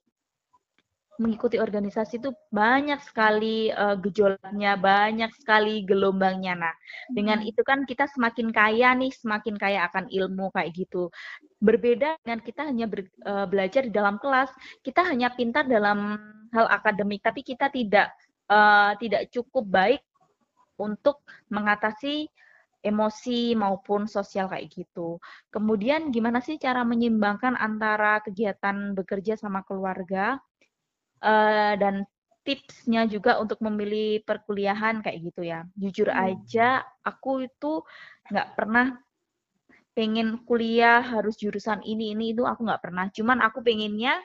mengikuti 1.19 1.59
organisasi 1.59 2.23
itu 2.23 2.31
banyak 2.49 2.97
sekali 3.03 3.69
uh, 3.75 3.99
gejolaknya, 3.99 4.79
banyak 4.79 5.29
sekali 5.35 5.83
gelombangnya. 5.83 6.55
Nah, 6.55 6.73
dengan 7.11 7.43
hmm. 7.43 7.49
itu 7.51 7.61
kan 7.61 7.83
kita 7.83 8.07
semakin 8.07 8.55
kaya 8.55 8.95
nih, 8.95 9.11
semakin 9.11 9.59
kaya 9.59 9.85
akan 9.91 10.07
ilmu 10.07 10.49
kayak 10.55 10.71
gitu. 10.73 11.11
Berbeda 11.59 12.15
dengan 12.23 12.39
kita 12.39 12.65
hanya 12.65 12.87
ber, 12.87 13.03
uh, 13.27 13.45
belajar 13.45 13.83
di 13.83 13.91
dalam 13.91 14.15
kelas, 14.17 14.49
kita 14.81 15.03
hanya 15.03 15.35
pintar 15.35 15.67
dalam 15.67 16.15
hal 16.55 16.65
akademik, 16.71 17.19
tapi 17.19 17.43
kita 17.43 17.67
tidak 17.67 18.15
uh, 18.47 18.95
tidak 18.97 19.27
cukup 19.29 19.67
baik 19.67 20.01
untuk 20.79 21.19
mengatasi 21.51 22.31
emosi 22.79 23.59
maupun 23.59 24.07
sosial 24.07 24.47
kayak 24.47 24.71
gitu. 24.71 25.19
Kemudian 25.51 26.15
gimana 26.15 26.39
sih 26.39 26.55
cara 26.55 26.87
menyeimbangkan 26.87 27.59
antara 27.59 28.23
kegiatan 28.23 28.95
bekerja 28.95 29.35
sama 29.35 29.67
keluarga? 29.67 30.39
Uh, 31.23 31.73
dan 31.79 32.03
tipsnya 32.43 33.05
juga 33.05 33.37
untuk 33.37 33.61
memilih 33.61 34.25
perkuliahan 34.25 35.05
kayak 35.05 35.19
gitu 35.21 35.41
ya. 35.45 35.67
Jujur 35.77 36.09
hmm. 36.09 36.17
aja 36.17 36.81
aku 37.05 37.45
itu 37.45 37.83
nggak 38.31 38.57
pernah 38.57 38.97
pengen 39.93 40.39
kuliah 40.47 41.03
harus 41.03 41.35
jurusan 41.35 41.83
ini 41.83 42.15
ini 42.15 42.31
itu 42.33 42.47
aku 42.47 42.65
nggak 42.65 42.81
pernah. 42.81 43.05
Cuman 43.11 43.43
aku 43.43 43.59
pengennya 43.61 44.17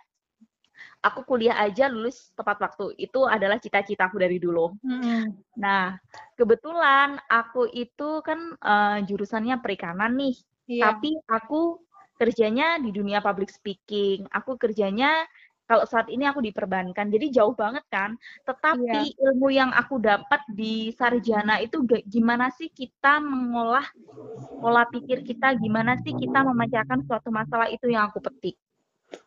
aku 1.05 1.21
kuliah 1.29 1.61
aja 1.61 1.91
lulus 1.91 2.33
tepat 2.33 2.63
waktu. 2.65 2.97
Itu 2.97 3.29
adalah 3.29 3.61
cita-citaku 3.61 4.17
dari 4.17 4.41
dulu. 4.41 4.73
Hmm. 4.81 5.35
Nah, 5.61 5.99
kebetulan 6.39 7.21
aku 7.29 7.69
itu 7.75 8.25
kan 8.25 8.57
uh, 8.63 8.99
jurusannya 9.05 9.61
perikanan 9.61 10.17
nih. 10.17 10.37
Iya. 10.65 10.97
Tapi 10.97 11.11
aku 11.29 11.83
kerjanya 12.17 12.81
di 12.81 12.95
dunia 12.95 13.21
public 13.21 13.51
speaking. 13.51 14.25
Aku 14.31 14.57
kerjanya 14.57 15.27
kalau 15.65 15.89
saat 15.89 16.13
ini 16.13 16.29
aku 16.29 16.45
diperbankan 16.45 17.09
jadi 17.09 17.41
jauh 17.41 17.57
banget 17.57 17.85
kan. 17.89 18.21
Tetapi 18.45 19.01
iya. 19.17 19.17
ilmu 19.29 19.49
yang 19.49 19.73
aku 19.73 19.97
dapat 19.97 20.45
di 20.53 20.93
sarjana 20.93 21.57
itu 21.65 21.81
gimana 22.05 22.53
sih 22.53 22.69
kita 22.69 23.21
mengolah 23.25 23.89
pola 24.61 24.85
pikir 24.93 25.25
kita? 25.25 25.57
Gimana 25.57 25.97
sih 26.05 26.13
kita 26.13 26.45
memecahkan 26.45 27.09
suatu 27.09 27.33
masalah 27.33 27.73
itu 27.73 27.89
yang 27.89 28.13
aku 28.13 28.21
petik? 28.21 28.61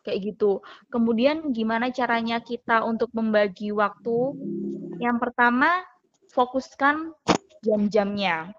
Kayak 0.06 0.34
gitu. 0.34 0.62
Kemudian 0.94 1.50
gimana 1.50 1.90
caranya 1.90 2.38
kita 2.38 2.86
untuk 2.86 3.10
membagi 3.10 3.74
waktu? 3.74 4.38
Yang 5.02 5.16
pertama 5.18 5.82
fokuskan 6.30 7.18
jam-jamnya. 7.66 8.54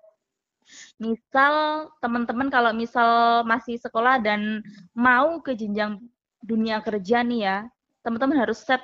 Misal 1.00 1.88
teman-teman 2.04 2.52
kalau 2.52 2.76
misal 2.76 3.42
masih 3.48 3.80
sekolah 3.80 4.20
dan 4.20 4.62
mau 4.92 5.40
ke 5.40 5.56
jenjang 5.56 5.98
dunia 6.44 6.80
kerja 6.84 7.24
nih 7.24 7.42
ya, 7.44 7.58
teman-teman 8.04 8.44
harus 8.44 8.64
set 8.64 8.84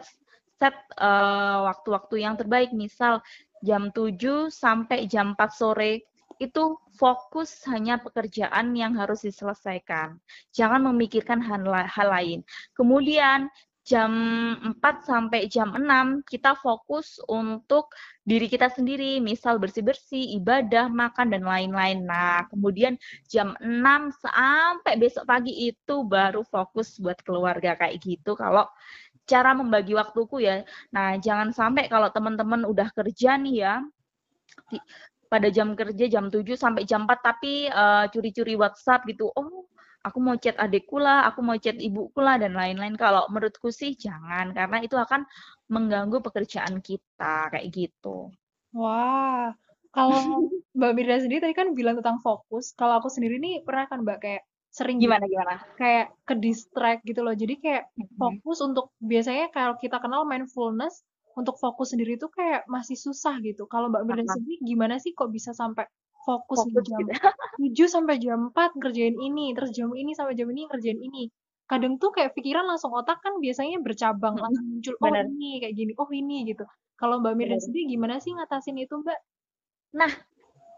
set 0.56 0.76
waktu 0.96 1.68
waktu-waktu 1.68 2.16
yang 2.24 2.36
terbaik. 2.40 2.72
Misal 2.72 3.20
jam 3.64 3.92
7 3.92 4.48
sampai 4.52 5.08
jam 5.10 5.36
4 5.36 5.52
sore 5.52 6.08
itu 6.36 6.76
fokus 7.00 7.64
hanya 7.72 7.96
pekerjaan 7.96 8.76
yang 8.76 8.96
harus 9.00 9.24
diselesaikan. 9.24 10.20
Jangan 10.52 10.84
memikirkan 10.92 11.40
hal, 11.40 11.64
hal 11.88 12.08
lain. 12.12 12.40
Kemudian 12.76 13.48
jam 13.86 14.12
4 14.82 15.06
sampai 15.06 15.46
jam 15.46 15.70
6 15.78 16.26
kita 16.26 16.58
fokus 16.58 17.22
untuk 17.30 17.94
diri 18.26 18.50
kita 18.50 18.74
sendiri, 18.74 19.22
misal 19.22 19.62
bersih-bersih, 19.62 20.34
ibadah, 20.42 20.90
makan 20.90 21.30
dan 21.30 21.46
lain-lain. 21.46 22.02
Nah, 22.02 22.50
kemudian 22.50 22.98
jam 23.30 23.54
6 23.62 24.10
sampai 24.18 24.98
besok 24.98 25.30
pagi 25.30 25.70
itu 25.70 25.96
baru 26.02 26.42
fokus 26.42 26.98
buat 26.98 27.22
keluarga 27.22 27.78
kayak 27.78 28.02
gitu. 28.02 28.34
Kalau 28.34 28.66
cara 29.30 29.54
membagi 29.54 29.94
waktuku 29.94 30.42
ya. 30.42 30.66
Nah, 30.90 31.22
jangan 31.22 31.54
sampai 31.54 31.86
kalau 31.86 32.10
teman-teman 32.10 32.66
udah 32.66 32.90
kerja 32.90 33.38
nih 33.38 33.56
ya 33.70 33.76
pada 35.30 35.50
jam 35.50 35.74
kerja 35.74 36.06
jam 36.10 36.30
7 36.30 36.58
sampai 36.58 36.86
jam 36.90 37.06
4 37.06 37.22
tapi 37.22 37.70
uh, 37.70 38.10
curi-curi 38.10 38.58
WhatsApp 38.58 39.06
gitu. 39.10 39.30
Oh, 39.34 39.70
aku 40.06 40.18
mau 40.22 40.38
chat 40.38 40.54
adikku 40.62 41.02
lah, 41.02 41.26
aku 41.26 41.42
mau 41.42 41.58
chat 41.58 41.74
ibuku 41.82 42.22
lah 42.22 42.38
dan 42.38 42.54
lain-lain. 42.54 42.94
Kalau 42.94 43.26
menurutku 43.34 43.74
sih 43.74 43.98
jangan 43.98 44.54
karena 44.54 44.78
itu 44.86 44.94
akan 44.94 45.26
mengganggu 45.74 46.22
pekerjaan 46.22 46.78
kita 46.86 47.50
kayak 47.50 47.68
gitu. 47.74 48.30
Wah, 48.78 49.50
kalau 49.90 50.14
Mbak 50.78 50.92
Mirda 50.94 51.18
sendiri 51.26 51.42
tadi 51.42 51.56
kan 51.58 51.74
bilang 51.74 51.98
tentang 51.98 52.22
fokus. 52.22 52.78
Kalau 52.78 53.02
aku 53.02 53.10
sendiri 53.10 53.42
nih 53.42 53.66
pernah 53.66 53.90
kan 53.90 54.06
Mbak 54.06 54.20
kayak 54.22 54.44
sering 54.76 55.00
gimana 55.00 55.24
gimana 55.24 55.64
kayak 55.80 56.12
ke 56.28 56.36
distract 56.38 57.02
gitu 57.08 57.26
loh. 57.26 57.34
Jadi 57.34 57.58
kayak 57.64 57.90
fokus 58.20 58.60
untuk 58.62 58.94
biasanya 59.02 59.50
kalau 59.50 59.80
kita 59.82 59.98
kenal 60.04 60.28
mindfulness 60.28 61.02
untuk 61.36 61.56
fokus 61.60 61.96
sendiri 61.96 62.20
tuh 62.20 62.30
kayak 62.30 62.68
masih 62.70 63.00
susah 63.00 63.40
gitu. 63.42 63.66
Kalau 63.66 63.90
Mbak 63.90 64.04
Mirda 64.06 64.24
sendiri 64.30 64.62
gimana 64.62 65.02
sih 65.02 65.16
kok 65.18 65.32
bisa 65.32 65.56
sampai 65.56 65.88
fokus, 66.26 66.66
fokus 66.66 66.84
jam 66.90 67.00
gitu. 67.06 67.12
7 67.88 67.96
sampai 67.96 68.16
jam 68.20 68.52
4 68.52 68.76
ngerjain 68.82 69.16
ini, 69.16 69.54
terus 69.54 69.72
jam 69.72 69.94
ini 69.94 70.12
sampai 70.18 70.34
jam 70.34 70.50
ini 70.50 70.66
ngerjain 70.68 71.00
ini. 71.00 71.30
Kadang 71.66 71.98
tuh 71.98 72.14
kayak 72.14 72.34
pikiran 72.38 72.66
langsung 72.66 72.94
otak 72.94 73.22
kan 73.22 73.38
biasanya 73.42 73.82
bercabang, 73.82 74.38
langsung 74.38 74.66
muncul, 74.66 74.94
oh 74.98 75.06
Bener. 75.08 75.26
ini 75.30 75.62
kayak 75.62 75.74
gini, 75.74 75.92
oh 75.98 76.10
ini 76.12 76.38
gitu. 76.50 76.66
Kalau 76.96 77.22
Mbak 77.22 77.34
Mirna 77.38 77.58
sendiri 77.62 77.96
gimana 77.96 78.22
sih 78.22 78.32
ngatasin 78.34 78.78
itu 78.80 78.96
Mbak? 79.02 79.20
Nah, 79.96 80.12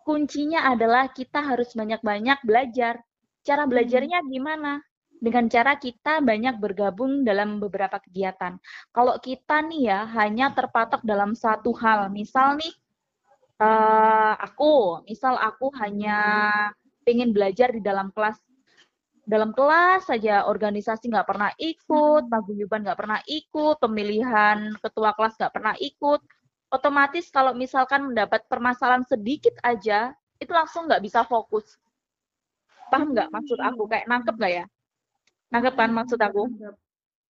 kuncinya 0.07 0.71
adalah 0.71 1.11
kita 1.11 1.43
harus 1.43 1.75
banyak-banyak 1.75 2.39
belajar. 2.47 3.03
Cara 3.43 3.63
hmm. 3.67 3.71
belajarnya 3.71 4.19
gimana? 4.31 4.79
Dengan 5.17 5.49
cara 5.49 5.75
kita 5.81 6.21
banyak 6.21 6.61
bergabung 6.61 7.25
dalam 7.25 7.57
beberapa 7.57 7.97
kegiatan. 7.97 8.61
Kalau 8.93 9.17
kita 9.17 9.65
nih 9.65 9.89
ya 9.89 9.99
hanya 10.13 10.53
terpatok 10.53 11.01
dalam 11.01 11.33
satu 11.33 11.73
hal, 11.73 12.13
misal 12.13 12.53
nih 12.55 12.69
uh, 13.61 14.33
aku, 14.37 15.03
misal 15.05 15.37
aku 15.37 15.73
hanya 15.81 16.19
pengen 17.05 17.31
belajar 17.31 17.71
di 17.71 17.79
dalam 17.79 18.11
kelas 18.11 18.37
dalam 19.27 19.51
kelas 19.51 20.07
saja 20.07 20.47
organisasi 20.47 21.11
nggak 21.11 21.27
pernah 21.27 21.51
ikut, 21.59 22.23
hmm. 22.25 22.31
paguyuban 22.31 22.87
nggak 22.87 22.95
pernah 22.95 23.19
ikut, 23.27 23.75
pemilihan 23.83 24.71
ketua 24.79 25.11
kelas 25.19 25.35
nggak 25.35 25.51
pernah 25.51 25.75
ikut, 25.83 26.23
otomatis 26.71 27.27
kalau 27.27 27.51
misalkan 27.51 28.07
mendapat 28.07 28.47
permasalahan 28.47 29.03
sedikit 29.03 29.51
aja, 29.67 30.15
itu 30.39 30.51
langsung 30.55 30.87
nggak 30.87 31.03
bisa 31.03 31.27
fokus. 31.27 31.75
Paham 32.87 33.11
nggak 33.11 33.27
maksud 33.27 33.59
aku? 33.59 33.83
Kayak 33.91 34.07
nangkep 34.07 34.35
nggak 34.39 34.53
ya? 34.63 34.65
Nangkep 35.51 35.73
kan 35.75 35.91
maksud 35.91 36.19
aku? 36.23 36.43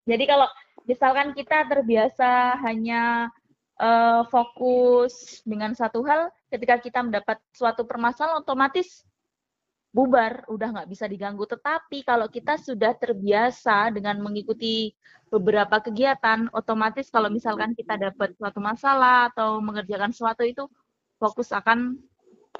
Jadi 0.06 0.24
kalau 0.30 0.48
misalkan 0.86 1.34
kita 1.34 1.66
terbiasa 1.66 2.62
hanya 2.62 3.34
uh, 3.78 4.26
fokus 4.30 5.42
dengan 5.46 5.74
satu 5.74 6.04
hal, 6.06 6.30
ketika 6.50 6.78
kita 6.82 7.00
mendapat 7.02 7.38
suatu 7.54 7.86
permasalahan 7.86 8.42
otomatis 8.42 9.06
bubar, 9.96 10.46
udah 10.52 10.70
nggak 10.78 10.90
bisa 10.90 11.10
diganggu. 11.10 11.48
Tetapi 11.50 12.06
kalau 12.06 12.30
kita 12.30 12.60
sudah 12.62 12.94
terbiasa 12.94 13.90
dengan 13.90 14.22
mengikuti 14.22 14.94
beberapa 15.34 15.82
kegiatan, 15.82 16.52
otomatis 16.54 17.10
kalau 17.10 17.34
misalkan 17.34 17.74
kita 17.74 17.98
dapat 17.98 18.38
suatu 18.38 18.60
masalah 18.62 19.34
atau 19.34 19.58
mengerjakan 19.63 20.13
sesuatu 20.13 20.46
itu 20.46 20.70
fokus 21.18 21.50
akan 21.50 21.98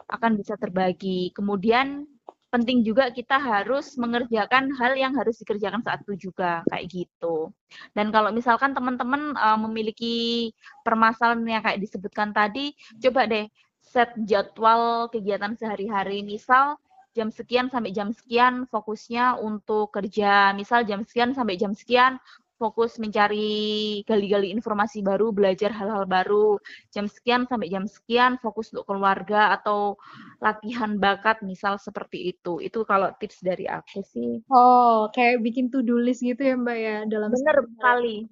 akan 0.10 0.32
bisa 0.38 0.58
terbagi. 0.58 1.30
Kemudian 1.34 2.06
penting 2.48 2.80
juga 2.84 3.12
kita 3.12 3.36
harus 3.36 4.00
mengerjakan 4.00 4.72
hal 4.80 4.96
yang 4.96 5.12
harus 5.16 5.36
dikerjakan 5.44 5.84
saat 5.84 6.00
itu 6.08 6.32
juga 6.32 6.64
kayak 6.72 6.86
gitu. 6.88 7.52
Dan 7.92 8.10
kalau 8.16 8.32
misalkan 8.32 8.72
teman-teman 8.72 9.36
uh, 9.36 9.60
memiliki 9.60 10.50
permasalahan 10.88 11.44
yang 11.44 11.64
kayak 11.64 11.84
disebutkan 11.84 12.32
tadi, 12.32 12.72
coba 13.04 13.28
deh 13.28 13.46
set 13.84 14.16
jadwal 14.24 15.12
kegiatan 15.12 15.60
sehari-hari. 15.60 16.24
Misal 16.24 16.80
jam 17.12 17.34
sekian 17.34 17.68
sampai 17.68 17.92
jam 17.92 18.16
sekian 18.16 18.64
fokusnya 18.72 19.42
untuk 19.44 19.92
kerja. 19.92 20.56
Misal 20.56 20.88
jam 20.88 21.04
sekian 21.04 21.36
sampai 21.36 21.60
jam 21.60 21.76
sekian 21.76 22.16
fokus 22.58 22.98
mencari 22.98 24.02
gali-gali 24.04 24.50
informasi 24.52 25.06
baru, 25.06 25.30
belajar 25.32 25.72
hal-hal 25.72 26.10
baru. 26.10 26.58
Jam 26.92 27.06
sekian 27.06 27.46
sampai 27.46 27.70
jam 27.70 27.86
sekian 27.86 28.42
fokus 28.42 28.74
untuk 28.74 28.90
keluarga 28.90 29.56
atau 29.56 29.96
latihan 30.42 30.98
bakat 30.98 31.40
misal 31.46 31.78
seperti 31.78 32.36
itu. 32.36 32.60
Itu 32.60 32.84
kalau 32.84 33.14
tips 33.22 33.46
dari 33.46 33.70
aku 33.70 34.02
sih. 34.04 34.42
Oh, 34.50 35.08
kayak 35.14 35.46
bikin 35.46 35.70
to-do 35.70 36.02
list 36.02 36.26
gitu 36.26 36.42
ya 36.42 36.58
Mbak 36.58 36.78
ya 36.78 36.98
dalam 37.06 37.30
Bener 37.32 37.58
sekali. 37.78 38.26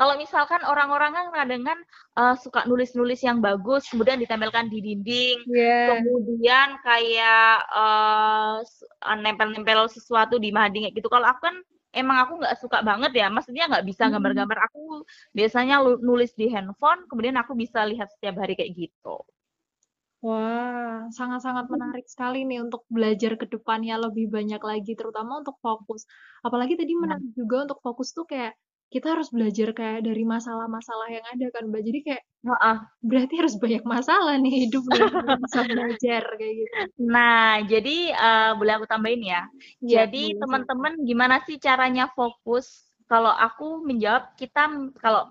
Kalau 0.00 0.16
misalkan 0.16 0.64
orang-orang 0.64 1.12
kan 1.12 1.26
kadang 1.28 1.60
kan 1.60 1.78
uh, 2.16 2.32
suka 2.32 2.64
nulis-nulis 2.64 3.20
yang 3.20 3.44
bagus, 3.44 3.84
kemudian 3.92 4.16
ditempelkan 4.16 4.72
di 4.72 4.80
dinding, 4.80 5.44
yeah. 5.44 6.00
kemudian 6.00 6.80
kayak 6.80 7.68
uh, 7.68 8.64
nempel-nempel 9.20 9.92
sesuatu 9.92 10.40
di 10.40 10.56
mading 10.56 10.88
gitu. 10.96 11.12
Kalau 11.12 11.28
aku 11.28 11.44
kan 11.44 11.56
emang 11.90 12.16
aku 12.26 12.32
nggak 12.40 12.56
suka 12.62 12.78
banget 12.86 13.12
ya, 13.18 13.26
maksudnya 13.28 13.66
nggak 13.70 13.86
bisa 13.86 14.06
hmm. 14.06 14.12
gambar-gambar. 14.16 14.58
Aku 14.70 15.02
biasanya 15.34 15.82
nulis 15.82 16.30
di 16.38 16.46
handphone, 16.50 17.06
kemudian 17.10 17.36
aku 17.38 17.52
bisa 17.58 17.82
lihat 17.86 18.08
setiap 18.14 18.38
hari 18.38 18.54
kayak 18.54 18.72
gitu. 18.74 19.22
Wah, 20.20 21.08
sangat-sangat 21.10 21.64
hmm. 21.66 21.72
menarik 21.74 22.06
sekali 22.06 22.44
nih 22.44 22.60
untuk 22.60 22.84
belajar 22.92 23.40
ke 23.40 23.46
depannya 23.48 23.96
lebih 23.96 24.28
banyak 24.28 24.60
lagi, 24.60 24.92
terutama 24.94 25.40
untuk 25.40 25.56
fokus. 25.64 26.04
Apalagi 26.44 26.76
tadi 26.76 26.92
iya. 26.92 27.00
menarik 27.00 27.30
juga 27.32 27.56
untuk 27.66 27.78
fokus 27.80 28.12
tuh 28.12 28.28
kayak 28.28 28.52
kita 28.90 29.14
harus 29.14 29.30
belajar 29.30 29.70
kayak 29.70 30.02
dari 30.02 30.26
masalah-masalah 30.26 31.08
yang 31.14 31.22
ada 31.22 31.46
kan 31.54 31.70
Mbak. 31.70 31.82
Jadi 31.86 31.98
kayak 32.02 32.22
Heeh. 32.26 32.76
berarti 33.06 33.34
harus 33.38 33.54
banyak 33.54 33.84
masalah 33.86 34.34
nih 34.42 34.66
hidup 34.66 34.82
bisa 35.46 35.60
belajar 35.62 36.22
kayak 36.34 36.54
gitu. 36.58 36.74
Nah, 37.06 37.62
jadi 37.70 37.96
uh, 38.18 38.50
boleh 38.58 38.72
aku 38.82 38.86
tambahin 38.90 39.22
ya. 39.22 39.42
ya 39.78 40.04
jadi 40.04 40.34
teman-teman 40.42 41.06
gimana 41.06 41.38
sih 41.46 41.62
caranya 41.62 42.10
fokus? 42.18 42.90
Kalau 43.06 43.30
aku 43.30 43.86
menjawab 43.86 44.34
kita 44.34 44.66
kalau 44.98 45.30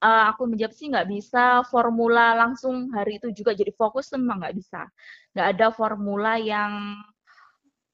uh, 0.00 0.24
aku 0.32 0.48
menjawab 0.48 0.72
sih 0.72 0.88
nggak 0.88 1.08
bisa 1.12 1.60
formula 1.68 2.32
langsung 2.40 2.88
hari 2.96 3.20
itu 3.20 3.28
juga 3.36 3.52
jadi 3.52 3.72
fokus 3.76 4.08
memang 4.16 4.40
nggak 4.48 4.56
bisa. 4.56 4.88
Nggak 5.36 5.48
ada 5.52 5.66
formula 5.76 6.40
yang 6.40 6.72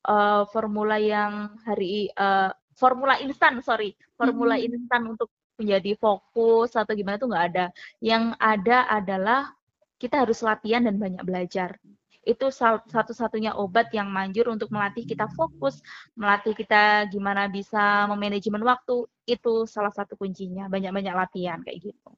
uh, 0.07 0.47
formula 0.53 1.01
yang 1.01 1.57
hari 1.65 2.13
uh, 2.15 2.55
formula 2.75 3.19
instan 3.23 3.59
sorry 3.65 3.95
formula 4.19 4.59
hmm. 4.59 4.67
instan 4.71 5.03
untuk 5.11 5.31
menjadi 5.55 5.95
fokus 5.99 6.75
atau 6.75 6.93
gimana 6.93 7.17
tuh 7.17 7.31
nggak 7.31 7.47
ada 7.55 7.67
yang 8.03 8.35
ada 8.43 8.91
adalah 8.91 9.55
kita 9.99 10.27
harus 10.27 10.43
latihan 10.43 10.83
dan 10.83 10.99
banyak 10.99 11.23
belajar 11.23 11.79
itu 12.25 12.49
satu-satunya 12.89 13.53
obat 13.55 13.93
yang 13.93 14.09
manjur 14.09 14.49
untuk 14.49 14.73
melatih 14.73 15.05
kita 15.05 15.29
fokus, 15.37 15.85
melatih 16.17 16.57
kita 16.57 17.05
gimana 17.13 17.47
bisa 17.53 18.09
memanajemen 18.09 18.65
waktu, 18.65 19.05
itu 19.29 19.69
salah 19.69 19.93
satu 19.93 20.17
kuncinya, 20.17 20.67
banyak-banyak 20.73 21.15
latihan 21.15 21.61
kayak 21.61 21.93
gitu. 21.93 22.11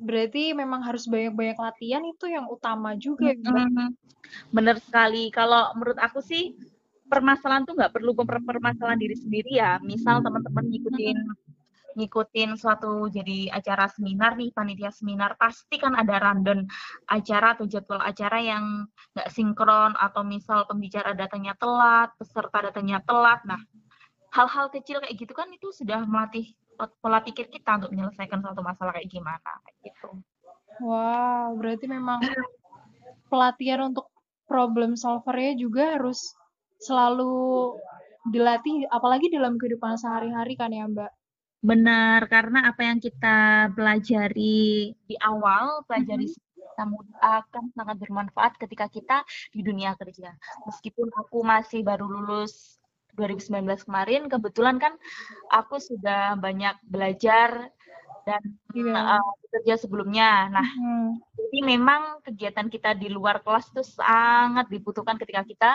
Berarti 0.00 0.56
memang 0.56 0.80
harus 0.80 1.04
banyak-banyak 1.04 1.58
latihan 1.60 2.02
itu 2.06 2.24
yang 2.30 2.48
utama 2.48 2.96
juga 2.96 3.34
ya, 3.34 3.36
Bener 4.48 4.80
sekali. 4.80 5.28
Kalau 5.28 5.76
menurut 5.76 5.98
aku 6.00 6.24
sih 6.24 6.56
permasalahan 7.12 7.68
tuh 7.68 7.76
nggak 7.76 7.92
perlu 7.92 8.16
permasalahan 8.16 8.96
diri 8.96 9.12
sendiri 9.12 9.60
ya. 9.60 9.76
Misal 9.84 10.24
teman-teman 10.24 10.64
ngikutin 10.72 11.18
ngikutin 11.92 12.56
suatu 12.56 13.08
jadi 13.12 13.52
acara 13.52 13.84
seminar 13.92 14.36
nih 14.40 14.48
panitia 14.52 14.88
seminar 14.88 15.36
pasti 15.36 15.76
kan 15.76 15.92
ada 15.92 16.16
random 16.16 16.64
acara 17.08 17.52
atau 17.52 17.68
jadwal 17.68 18.00
acara 18.00 18.40
yang 18.40 18.88
nggak 19.12 19.28
sinkron 19.28 19.92
atau 20.00 20.24
misal 20.24 20.64
pembicara 20.64 21.12
datanya 21.12 21.52
telat 21.60 22.08
peserta 22.16 22.72
datanya 22.72 23.04
telat 23.04 23.44
nah 23.44 23.60
hal-hal 24.32 24.72
kecil 24.72 25.04
kayak 25.04 25.20
gitu 25.20 25.36
kan 25.36 25.52
itu 25.52 25.68
sudah 25.68 26.08
melatih 26.08 26.56
pola 27.04 27.20
pikir 27.20 27.52
kita 27.52 27.76
untuk 27.76 27.92
menyelesaikan 27.92 28.40
suatu 28.40 28.64
masalah 28.64 28.96
kayak 28.96 29.12
gimana 29.12 29.50
kayak 29.68 29.92
gitu 29.92 30.08
wow 30.80 31.52
berarti 31.60 31.86
memang 31.92 32.24
pelatihan 33.28 33.92
untuk 33.92 34.08
problem 34.48 34.96
solvernya 34.96 35.60
juga 35.60 36.00
harus 36.00 36.32
selalu 36.82 37.78
dilatih 38.30 38.86
apalagi 38.90 39.30
dalam 39.30 39.58
kehidupan 39.58 39.98
sehari-hari 39.98 40.54
kan 40.54 40.70
ya 40.70 40.86
Mbak. 40.86 41.10
Benar, 41.62 42.26
karena 42.26 42.66
apa 42.74 42.82
yang 42.82 42.98
kita 42.98 43.70
pelajari 43.78 44.90
di 45.06 45.16
awal, 45.22 45.86
pelajari 45.86 46.26
kita 46.26 46.84
muda 46.90 47.14
akan 47.22 47.70
sangat 47.78 47.96
bermanfaat 48.02 48.58
ketika 48.58 48.90
kita 48.90 49.22
di 49.54 49.62
dunia 49.62 49.94
kerja. 49.94 50.34
Meskipun 50.66 51.14
aku 51.14 51.46
masih 51.46 51.86
baru 51.86 52.10
lulus 52.10 52.82
2019 53.14 53.86
kemarin, 53.86 54.26
kebetulan 54.26 54.82
kan 54.82 54.98
aku 55.54 55.78
sudah 55.78 56.34
banyak 56.34 56.74
belajar 56.82 57.70
dan 58.26 58.42
Iya. 58.74 59.20
uh, 59.20 59.30
bekerja 59.46 59.86
sebelumnya. 59.86 60.48
Nah, 60.50 60.66
Mhm. 60.66 61.20
jadi 61.36 61.58
memang 61.62 62.22
kegiatan 62.26 62.66
kita 62.70 62.98
di 62.98 63.06
luar 63.06 63.38
kelas 63.44 63.70
itu 63.70 63.82
sangat 63.86 64.66
dibutuhkan 64.66 65.14
ketika 65.14 65.42
kita 65.46 65.70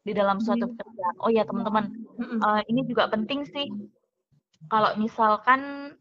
di 0.00 0.12
dalam 0.16 0.40
suatu 0.40 0.64
pekerjaan. 0.72 1.16
Oh 1.20 1.30
ya 1.30 1.44
teman-teman, 1.44 1.92
uh, 2.40 2.62
ini 2.68 2.88
juga 2.88 3.08
penting 3.12 3.44
sih 3.44 3.68
kalau 4.68 4.96
misalkan 4.96 5.92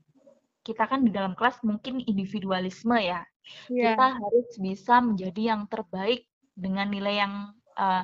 kita 0.63 0.85
kan 0.88 1.03
di 1.03 1.12
dalam 1.12 1.35
kelas 1.35 1.59
mungkin 1.63 2.03
individualisme 2.03 2.95
ya. 2.99 3.23
Iya. 3.71 3.95
Kita 3.95 4.07
harus 4.19 4.49
bisa 4.59 5.01
menjadi 5.01 5.55
yang 5.55 5.62
terbaik 5.71 6.27
dengan 6.53 6.91
nilai 6.91 7.15
yang 7.23 7.33
uh, 7.79 8.03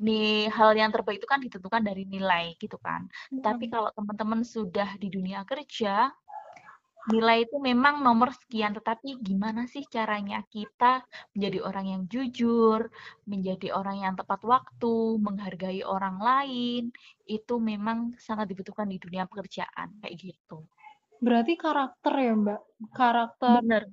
nih 0.00 0.48
hal 0.48 0.72
yang 0.72 0.90
terbaik 0.90 1.20
itu 1.20 1.28
kan 1.28 1.40
ditentukan 1.44 1.84
dari 1.84 2.08
nilai 2.08 2.56
gitu 2.56 2.80
kan. 2.80 3.06
Mhm. 3.30 3.44
Tapi 3.44 3.68
kalau 3.68 3.92
teman-teman 3.92 4.40
sudah 4.42 4.96
di 4.96 5.12
dunia 5.12 5.44
kerja, 5.44 6.10
nilai 7.08 7.48
itu 7.48 7.56
memang 7.56 8.04
nomor 8.04 8.36
sekian, 8.36 8.76
tetapi 8.76 9.16
gimana 9.24 9.64
sih 9.64 9.88
caranya 9.88 10.44
kita 10.52 11.00
menjadi 11.32 11.58
orang 11.64 11.86
yang 11.88 12.02
jujur, 12.12 12.92
menjadi 13.24 13.72
orang 13.72 14.04
yang 14.04 14.14
tepat 14.20 14.44
waktu, 14.44 15.16
menghargai 15.16 15.80
orang 15.80 16.20
lain, 16.20 16.92
itu 17.24 17.54
memang 17.56 18.12
sangat 18.20 18.52
dibutuhkan 18.52 18.84
di 18.84 19.00
dunia 19.00 19.24
pekerjaan 19.24 19.96
kayak 20.04 20.16
gitu. 20.20 20.68
Berarti 21.24 21.56
karakter 21.56 22.12
ya, 22.20 22.32
Mbak? 22.36 22.60
Karakter 22.92 23.64
Bener. 23.64 23.84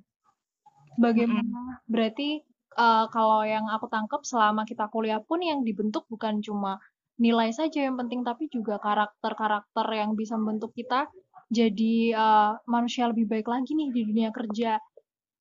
bagaimana? 1.00 1.80
Berarti 1.88 2.44
uh, 2.76 3.08
kalau 3.08 3.40
yang 3.44 3.72
aku 3.72 3.88
tangkap 3.88 4.20
selama 4.28 4.68
kita 4.68 4.88
kuliah 4.92 5.20
pun 5.24 5.40
yang 5.40 5.64
dibentuk 5.64 6.04
bukan 6.12 6.44
cuma 6.44 6.76
nilai 7.18 7.50
saja 7.50 7.88
yang 7.88 7.98
penting, 7.98 8.22
tapi 8.22 8.46
juga 8.46 8.78
karakter-karakter 8.78 9.86
yang 9.90 10.14
bisa 10.14 10.38
membentuk 10.38 10.70
kita 10.76 11.10
jadi 11.48 11.92
uh, 12.24 12.50
manusia 12.74 13.04
lebih 13.10 13.26
baik 13.32 13.46
lagi 13.52 13.70
nih 13.78 13.88
di 13.96 14.00
dunia 14.08 14.30
kerja. 14.38 14.78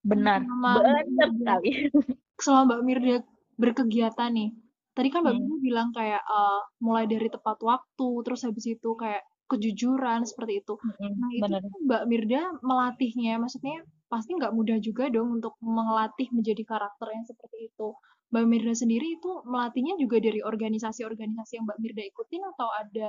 Benar, 0.04 0.41
Selama 0.41 0.74
Mbak 0.74 0.86
benar 1.06 1.30
Mirda, 1.30 1.30
sekali. 1.38 1.70
selama 2.43 2.63
Mbak 2.70 2.82
Mirda 2.88 3.15
berkegiatan 3.62 4.32
nih, 4.38 4.50
tadi 4.96 5.08
kan 5.13 5.20
Mbak 5.26 5.36
Hmm. 5.36 5.39
Mirda 5.39 5.58
bilang 5.67 5.89
kayak 5.98 6.22
uh, 6.38 6.60
mulai 6.86 7.06
dari 7.13 7.28
tepat 7.36 7.58
waktu, 7.72 8.10
terus 8.26 8.41
habis 8.48 8.65
itu 8.76 8.89
kayak 9.02 9.22
kejujuran 9.52 10.22
seperti 10.30 10.54
itu. 10.62 10.74
Mm-mm, 10.84 11.13
Nah 11.22 11.32
itu 11.41 11.54
bener. 11.54 11.63
Mbak 11.88 12.04
Mirda 12.12 12.41
melatihnya, 12.70 13.34
maksudnya 13.43 13.78
pasti 14.12 14.32
nggak 14.39 14.54
mudah 14.58 14.78
juga 14.88 15.04
dong 15.15 15.30
untuk 15.41 15.54
melatih 15.62 16.28
menjadi 16.38 16.63
karakter 16.72 17.08
yang 17.15 17.26
seperti 17.32 17.58
itu. 17.72 17.88
Mbak 18.34 18.46
Mirda 18.52 18.74
sendiri 18.82 19.08
itu 19.17 19.32
melatihnya 19.48 19.96
juga 20.04 20.17
dari 20.24 20.39
organisasi-organisasi 20.43 21.52
yang 21.58 21.65
Mbak 21.70 21.80
Mirda 21.84 22.04
ikutin 22.12 22.43
atau 22.56 22.67
ada 22.82 23.08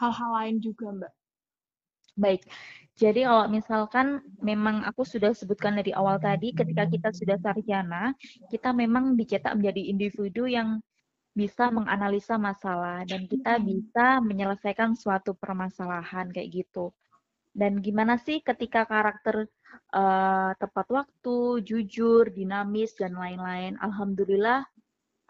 hal-hal 0.00 0.30
lain 0.38 0.56
juga 0.64 0.86
Mbak? 0.98 1.12
Baik, 2.18 2.42
jadi 3.00 3.24
kalau 3.24 3.46
misalkan 3.48 4.20
memang 4.44 4.84
aku 4.84 5.08
sudah 5.08 5.32
sebutkan 5.32 5.72
dari 5.78 5.94
awal 5.96 6.20
tadi, 6.20 6.52
ketika 6.52 6.84
kita 6.84 7.08
sudah 7.16 7.36
sarjana, 7.40 8.12
kita 8.52 8.76
memang 8.76 9.16
dicetak 9.16 9.56
menjadi 9.56 9.82
individu 9.88 10.44
yang 10.44 10.84
bisa 11.32 11.70
menganalisa 11.70 12.36
masalah 12.36 13.06
dan 13.06 13.24
kita 13.24 13.56
bisa 13.62 14.18
menyelesaikan 14.20 14.98
suatu 14.98 15.32
permasalahan 15.32 16.28
kayak 16.28 16.66
gitu. 16.66 16.92
Dan 17.50 17.80
gimana 17.80 18.20
sih 18.20 18.44
ketika 18.44 18.84
karakter 18.84 19.48
uh, 19.96 20.52
tepat 20.60 20.86
waktu, 20.90 21.64
jujur, 21.64 22.28
dinamis 22.30 22.94
dan 22.98 23.16
lain-lain. 23.16 23.80
Alhamdulillah 23.80 24.66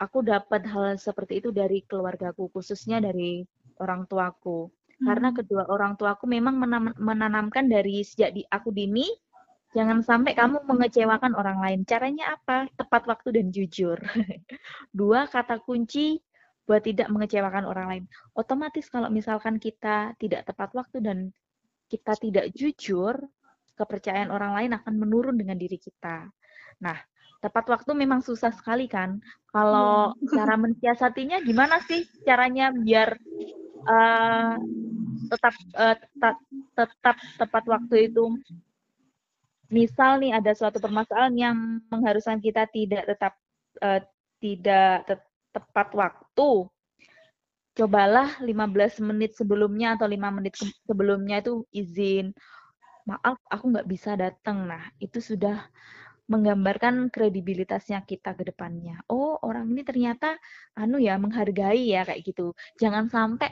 aku 0.00 0.24
dapat 0.24 0.64
hal 0.66 0.96
seperti 0.96 1.44
itu 1.44 1.52
dari 1.52 1.84
keluargaku, 1.84 2.48
khususnya 2.50 2.98
dari 2.98 3.44
orang 3.78 4.08
tuaku. 4.10 4.72
Karena 5.00 5.28
Hmm. 5.32 5.36
kedua 5.40 5.62
orang 5.72 5.96
tuaku 5.96 6.28
memang 6.28 6.56
menam- 6.60 6.96
menanamkan 7.00 7.66
dari 7.66 8.04
sejak 8.04 8.36
di 8.36 8.42
aku 8.48 8.68
dini, 8.70 9.08
jangan 9.72 10.04
sampai 10.04 10.36
kamu 10.36 10.62
mengecewakan 10.66 11.32
orang 11.36 11.58
lain. 11.64 11.80
Caranya 11.88 12.36
apa? 12.36 12.68
Tepat 12.76 13.08
waktu 13.08 13.28
dan 13.40 13.46
jujur. 13.48 13.96
Dua 14.98 15.24
kata 15.30 15.62
kunci 15.64 16.20
buat 16.68 16.84
tidak 16.84 17.08
mengecewakan 17.10 17.64
orang 17.66 17.86
lain. 17.90 18.04
Otomatis 18.36 18.86
kalau 18.92 19.08
misalkan 19.10 19.58
kita 19.58 20.14
tidak 20.20 20.46
tepat 20.46 20.70
waktu 20.76 21.02
dan 21.02 21.18
kita 21.90 22.14
tidak 22.14 22.46
jujur, 22.54 23.18
kepercayaan 23.74 24.30
orang 24.30 24.52
lain 24.54 24.70
akan 24.76 24.94
menurun 25.00 25.34
dengan 25.40 25.56
diri 25.58 25.80
kita. 25.80 26.28
Nah, 26.84 26.98
tepat 27.40 27.64
waktu 27.72 27.90
memang 27.96 28.20
susah 28.22 28.52
sekali 28.54 28.86
kan. 28.86 29.18
Kalau 29.50 30.14
cara 30.30 30.54
mensiasatinya 30.62 31.40
gimana 31.42 31.80
sih 31.88 32.04
caranya 32.22 32.70
biar 32.70 33.16
uh, 33.88 34.56
tetap 35.30 35.54
uh, 35.78 35.96
tetap 35.96 36.36
tetap 36.74 37.16
tepat 37.38 37.64
waktu 37.70 38.10
itu. 38.10 38.24
Misal 39.70 40.18
nih 40.18 40.34
ada 40.34 40.50
suatu 40.50 40.82
permasalahan 40.82 41.34
yang 41.38 41.56
mengharuskan 41.86 42.42
kita 42.42 42.66
tidak 42.74 43.06
tetap 43.06 43.38
uh, 43.78 44.02
tidak 44.42 45.06
te 45.06 45.14
tepat 45.54 45.88
waktu. 45.94 46.66
Cobalah 47.70 48.42
15 48.42 49.06
menit 49.06 49.38
sebelumnya 49.38 49.94
atau 49.94 50.10
5 50.10 50.36
menit 50.36 50.58
sebelumnya 50.84 51.38
itu 51.38 51.62
izin. 51.70 52.34
Maaf 53.06 53.38
aku 53.46 53.64
nggak 53.70 53.88
bisa 53.88 54.18
datang. 54.18 54.66
Nah 54.66 54.90
itu 54.98 55.22
sudah 55.22 55.70
menggambarkan 56.30 57.10
kredibilitasnya 57.10 58.06
kita 58.06 58.38
ke 58.38 58.46
depannya. 58.46 59.02
Oh 59.10 59.34
orang 59.42 59.66
ini 59.74 59.82
ternyata 59.82 60.38
anu 60.78 61.02
ya 61.02 61.18
menghargai 61.18 61.90
ya 61.90 62.06
kayak 62.06 62.22
gitu. 62.22 62.54
Jangan 62.78 63.10
sampai 63.10 63.50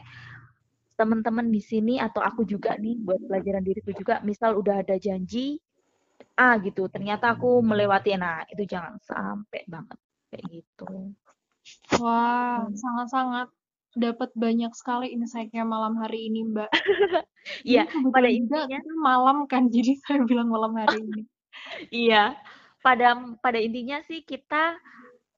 teman-teman 0.99 1.47
di 1.47 1.63
sini 1.63 2.03
atau 2.03 2.19
aku 2.19 2.43
juga 2.43 2.75
nih 2.75 2.99
buat 2.99 3.23
pelajaran 3.31 3.63
diriku 3.63 3.95
juga 3.95 4.19
misal 4.27 4.59
udah 4.59 4.83
ada 4.83 4.99
janji 4.99 5.63
ah 6.35 6.59
gitu 6.59 6.91
ternyata 6.91 7.39
aku 7.39 7.63
melewati 7.63 8.19
nah 8.19 8.43
itu 8.51 8.67
jangan 8.67 8.99
sampai 9.07 9.63
banget 9.71 9.99
kayak 10.31 10.45
gitu. 10.51 11.15
Wah 12.03 12.67
sangat-sangat 12.75 13.49
dapat 13.99 14.31
banyak 14.37 14.73
sekali 14.77 15.15
insight-nya 15.15 15.65
malam 15.65 15.97
hari 16.03 16.29
ini 16.31 16.47
Mbak. 16.51 16.71
Iya 17.65 17.89
pada 18.13 18.29
intinya 18.29 18.77
malam 19.01 19.49
kan 19.49 19.67
jadi 19.75 19.97
saya 20.05 20.21
bilang 20.29 20.53
malam 20.53 20.77
hari 20.77 21.01
ini. 21.01 21.23
Iya 22.07 22.37
pada 22.85 23.19
pada 23.41 23.59
intinya 23.59 23.99
sih 24.05 24.23
kita 24.23 24.77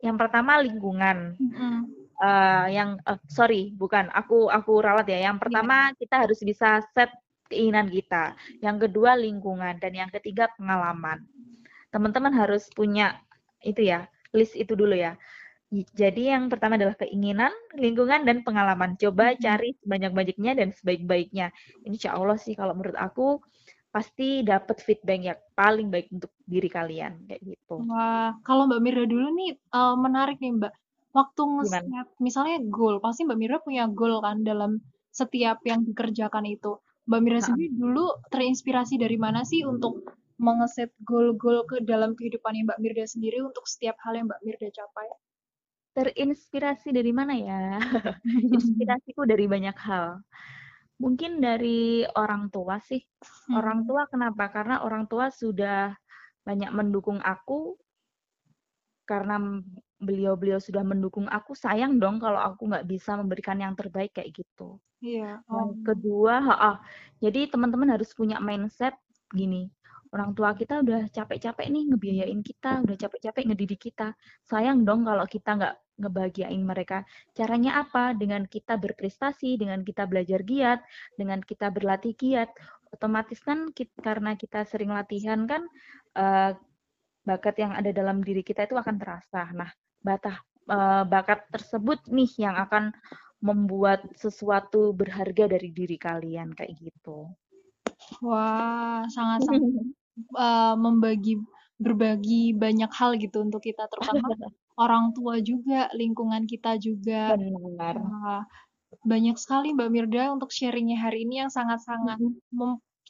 yang 0.03 0.19
pertama 0.19 0.59
lingkungan. 0.59 1.39
Mm 1.39 1.51
-hmm. 1.55 2.00
Uh, 2.21 2.67
yang 2.69 3.01
uh, 3.09 3.19
sorry 3.27 3.73
bukan 3.75 4.13
aku 4.13 4.53
aku 4.53 4.85
ralat 4.85 5.09
ya. 5.09 5.33
Yang 5.33 5.49
pertama 5.49 5.91
yeah. 5.91 5.97
kita 5.99 6.17
harus 6.29 6.41
bisa 6.45 6.85
set 6.93 7.11
keinginan 7.51 7.91
kita. 7.91 8.39
Yang 8.63 8.89
kedua 8.89 9.19
lingkungan. 9.19 9.81
Dan 9.83 9.93
yang 9.97 10.11
ketiga 10.13 10.53
pengalaman. 10.55 11.27
Teman-teman 11.91 12.31
harus 12.31 12.71
punya 12.71 13.19
itu 13.61 13.83
ya 13.83 14.07
list 14.31 14.55
itu 14.55 14.79
dulu 14.79 14.95
ya. 14.95 15.19
Jadi 15.71 16.35
yang 16.35 16.51
pertama 16.51 16.75
adalah 16.75 16.99
keinginan 16.99 17.55
lingkungan 17.79 18.27
dan 18.27 18.43
pengalaman. 18.43 18.99
Coba 18.99 19.39
cari 19.39 19.75
sebanyak-banyaknya 19.83 20.59
dan 20.59 20.69
sebaik-baiknya. 20.75 21.55
Insya 21.87 22.19
Allah 22.19 22.35
sih 22.35 22.59
kalau 22.59 22.75
menurut 22.75 22.99
aku 22.99 23.39
pasti 23.91 24.47
dapat 24.47 24.79
feedback 24.83 25.21
yang 25.23 25.41
paling 25.55 25.91
baik 25.91 26.11
untuk 26.15 26.31
diri 26.47 26.71
kalian 26.71 27.27
kayak 27.27 27.43
gitu. 27.43 27.83
Wah, 27.87 28.39
kalau 28.47 28.71
Mbak 28.71 28.81
Mira 28.83 29.03
dulu 29.07 29.35
nih 29.35 29.59
uh, 29.75 29.95
menarik 29.99 30.39
nih 30.39 30.59
Mbak. 30.59 30.75
Waktu 31.11 31.43
nge-set 31.43 32.09
misalnya 32.23 32.63
goal, 32.71 33.03
pasti 33.03 33.27
Mbak 33.27 33.39
Mira 33.39 33.57
punya 33.59 33.91
goal 33.91 34.23
kan 34.23 34.47
dalam 34.47 34.79
setiap 35.11 35.59
yang 35.67 35.83
dikerjakan 35.83 36.47
itu. 36.47 36.79
Mbak 37.11 37.21
Mira 37.27 37.41
sendiri 37.43 37.75
dulu 37.75 38.07
terinspirasi 38.31 38.95
dari 39.01 39.19
mana 39.19 39.43
sih 39.43 39.67
untuk 39.67 40.07
mengeset 40.39 40.95
goal-goal 41.03 41.67
ke 41.67 41.83
dalam 41.83 42.15
kehidupan 42.17 42.65
Mbak 42.65 42.79
Mirda 42.81 43.05
sendiri 43.05 43.45
untuk 43.45 43.67
setiap 43.69 43.99
hal 44.07 44.17
yang 44.17 44.27
Mbak 44.31 44.41
Mirda 44.47 44.69
capai? 44.73 45.09
Terinspirasi 45.91 46.95
dari 46.95 47.13
mana 47.13 47.35
ya? 47.35 47.77
Inspirasiku 48.57 49.27
dari 49.27 49.45
banyak 49.51 49.77
hal 49.77 50.23
mungkin 51.01 51.41
dari 51.41 52.05
orang 52.13 52.53
tua 52.53 52.77
sih. 52.85 53.01
Hmm. 53.49 53.59
Orang 53.59 53.89
tua 53.89 54.05
kenapa? 54.07 54.53
Karena 54.53 54.85
orang 54.85 55.09
tua 55.09 55.33
sudah 55.33 55.97
banyak 56.45 56.71
mendukung 56.77 57.19
aku. 57.25 57.75
Karena 59.09 59.41
beliau-beliau 60.01 60.59
sudah 60.59 60.81
mendukung 60.81 61.29
aku, 61.29 61.53
sayang 61.53 62.01
dong 62.01 62.19
kalau 62.19 62.41
aku 62.41 62.67
nggak 62.67 62.89
bisa 62.89 63.15
memberikan 63.21 63.61
yang 63.61 63.77
terbaik 63.77 64.17
kayak 64.17 64.33
gitu. 64.33 64.81
Iya. 65.05 65.45
Yang 65.45 65.73
kedua, 65.85 66.35
ha 66.45 66.57
-ha. 66.57 66.73
jadi 67.21 67.49
teman-teman 67.53 67.93
harus 67.95 68.13
punya 68.17 68.41
mindset 68.41 68.97
gini. 69.33 69.69
Orang 70.11 70.35
tua 70.35 70.59
kita 70.59 70.83
udah 70.83 71.07
capek-capek 71.15 71.71
nih 71.71 71.85
ngebiayain 71.95 72.41
kita, 72.43 72.83
udah 72.83 72.97
capek-capek 72.99 73.47
ngedidik 73.47 73.81
kita. 73.93 74.19
Sayang 74.43 74.83
dong 74.83 75.07
kalau 75.07 75.23
kita 75.23 75.55
nggak 75.55 75.75
ngebahagiain 76.03 76.63
mereka. 76.67 77.07
Caranya 77.31 77.85
apa? 77.87 78.17
Dengan 78.19 78.43
kita 78.49 78.75
berprestasi, 78.75 79.55
dengan 79.61 79.87
kita 79.87 80.11
belajar 80.11 80.43
giat, 80.43 80.83
dengan 81.15 81.39
kita 81.39 81.71
berlatih 81.71 82.19
giat, 82.19 82.51
otomatis 82.91 83.39
kan 83.39 83.71
kit 83.71 83.95
karena 84.03 84.35
kita 84.35 84.67
sering 84.67 84.91
latihan 84.91 85.47
kan, 85.47 85.63
eee, 86.19 86.59
bakat 87.23 87.55
yang 87.63 87.73
ada 87.77 87.95
dalam 87.95 88.25
diri 88.25 88.43
kita 88.43 88.67
itu 88.67 88.75
akan 88.75 88.97
terasa. 88.99 89.47
Nah, 89.55 89.71
batah 90.07 90.37
eee, 90.71 91.03
bakat 91.13 91.41
tersebut 91.55 91.99
nih 92.11 92.31
yang 92.45 92.57
akan 92.57 92.95
membuat 93.41 94.05
sesuatu 94.21 94.93
berharga 94.93 95.49
dari 95.49 95.73
diri 95.73 95.97
kalian, 95.97 96.53
kayak 96.53 96.77
gitu. 96.77 97.33
Wah, 98.21 99.05
sangat-sangat, 99.09 99.63
eee, 100.45 100.75
membagi 100.77 101.35
berbagi 101.81 102.53
banyak 102.53 102.91
hal 102.93 103.17
gitu 103.17 103.41
untuk 103.41 103.65
kita, 103.65 103.89
terutama 103.89 104.29
orang 104.77 105.17
tua 105.17 105.41
juga, 105.41 105.89
lingkungan 105.97 106.45
kita 106.45 106.77
juga. 106.77 107.33
Benar. 107.33 107.97
Wah, 107.97 108.45
banyak 109.07 109.37
sekali 109.41 109.73
Mbak 109.73 109.91
Mirda 109.95 110.25
untuk 110.37 110.51
sharing-nya 110.53 110.99
hari 111.01 111.25
ini 111.25 111.47
yang 111.47 111.51
sangat-sangat 111.53 112.19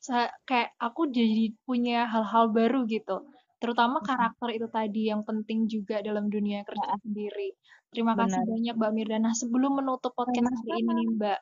sa 0.01 0.33
kayak 0.49 0.73
aku 0.81 1.13
jadi 1.13 1.53
punya 1.69 2.09
hal-hal 2.09 2.49
baru 2.55 2.89
gitu, 2.89 3.21
terutama 3.63 4.01
karakter 4.03 4.49
itu 4.57 4.67
tadi 4.73 5.03
yang 5.13 5.23
penting 5.29 5.69
juga 5.71 6.01
dalam 6.03 6.27
dunia 6.33 6.65
kerja 6.69 6.91
Heeh. 6.91 7.01
sendiri. 7.05 7.55
Terima 7.93 8.15
kasih 8.19 8.41
Benar. 8.41 8.47
banyak 8.47 8.75
Mbak 8.81 8.93
Mirda. 8.97 9.17
Nah, 9.23 9.35
sebelum 9.37 9.73
menutup 9.81 10.13
podcast 10.19 10.51
hari 10.63 10.73
ini 10.83 10.91
nih 10.99 11.09
Mbak, 11.19 11.39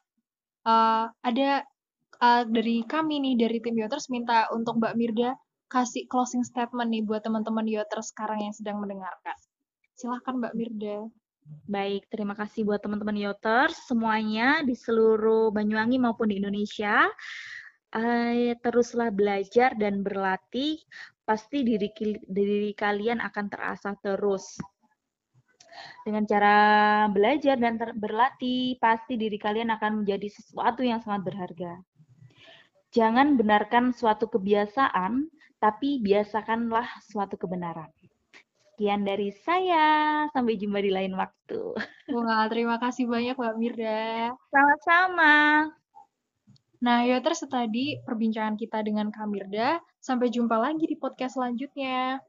eee, 0.68 1.04
ada, 1.28 1.50
eee, 2.24 2.42
dari 2.56 2.76
kami 2.88 3.14
nih, 3.24 3.34
dari 3.42 3.58
tim 3.64 3.76
Yoters 3.78 4.08
minta 4.14 4.48
untuk 4.56 4.80
Mbak 4.80 4.94
Mirda 5.00 5.30
kasih 5.68 6.04
closing 6.08 6.44
statement 6.44 6.88
nih 6.94 7.04
buat 7.04 7.22
teman-teman 7.26 7.66
Yoters 7.68 8.12
sekarang 8.12 8.40
yang 8.46 8.54
sedang 8.56 8.80
mendengarkan. 8.82 9.36
Silahkan 9.98 10.34
Mbak 10.40 10.54
Mirda. 10.58 10.96
Baik, 11.68 12.08
terima 12.08 12.32
kasih 12.32 12.64
buat 12.64 12.80
teman-teman 12.80 13.16
Yoters 13.16 13.76
semuanya 13.88 14.64
di 14.64 14.72
seluruh 14.72 15.52
Banyuwangi 15.52 16.00
maupun 16.00 16.32
di 16.32 16.40
Indonesia. 16.40 17.08
Eee, 17.92 18.56
teruslah 18.60 19.08
belajar 19.12 19.72
dan 19.76 20.00
berlatih, 20.04 20.80
pasti 21.28 21.60
diri 21.60 21.92
diri 22.24 22.72
kalian 22.72 23.20
akan 23.20 23.46
terasah 23.52 23.92
terus. 24.00 24.56
Dengan 26.02 26.24
cara 26.24 26.56
belajar 27.12 27.60
dan 27.60 27.76
ter 27.76 27.92
berlatih, 27.92 28.80
pasti 28.80 29.20
diri 29.20 29.36
kalian 29.36 29.68
akan 29.76 30.02
menjadi 30.02 30.26
sesuatu 30.32 30.80
yang 30.80 31.04
sangat 31.04 31.28
berharga. 31.28 31.84
Jangan 32.96 33.36
benarkan 33.36 33.92
suatu 33.92 34.32
kebiasaan, 34.32 35.28
tapi 35.60 36.00
biasakanlah 36.00 36.88
suatu 37.04 37.36
kebenaran. 37.36 37.92
Sekian 38.72 39.04
dari 39.04 39.28
saya, 39.44 40.24
sampai 40.32 40.56
jumpa 40.56 40.80
di 40.80 40.90
lain 40.90 41.12
waktu. 41.12 41.76
Wah, 42.14 42.48
terima 42.48 42.80
kasih 42.80 43.04
banyak 43.04 43.36
Mbak 43.36 43.54
Mirda. 43.60 44.32
Sama-sama. 44.48 45.34
Nah, 46.78 47.02
Yoters 47.02 47.42
itu 47.42 47.48
tadi 47.50 47.84
perbincangan 48.06 48.54
kita 48.54 48.86
dengan 48.86 49.10
Kak 49.10 49.26
Mirda. 49.26 49.82
Sampai 49.98 50.30
jumpa 50.30 50.54
lagi 50.54 50.86
di 50.86 50.94
podcast 50.94 51.34
selanjutnya. 51.34 52.22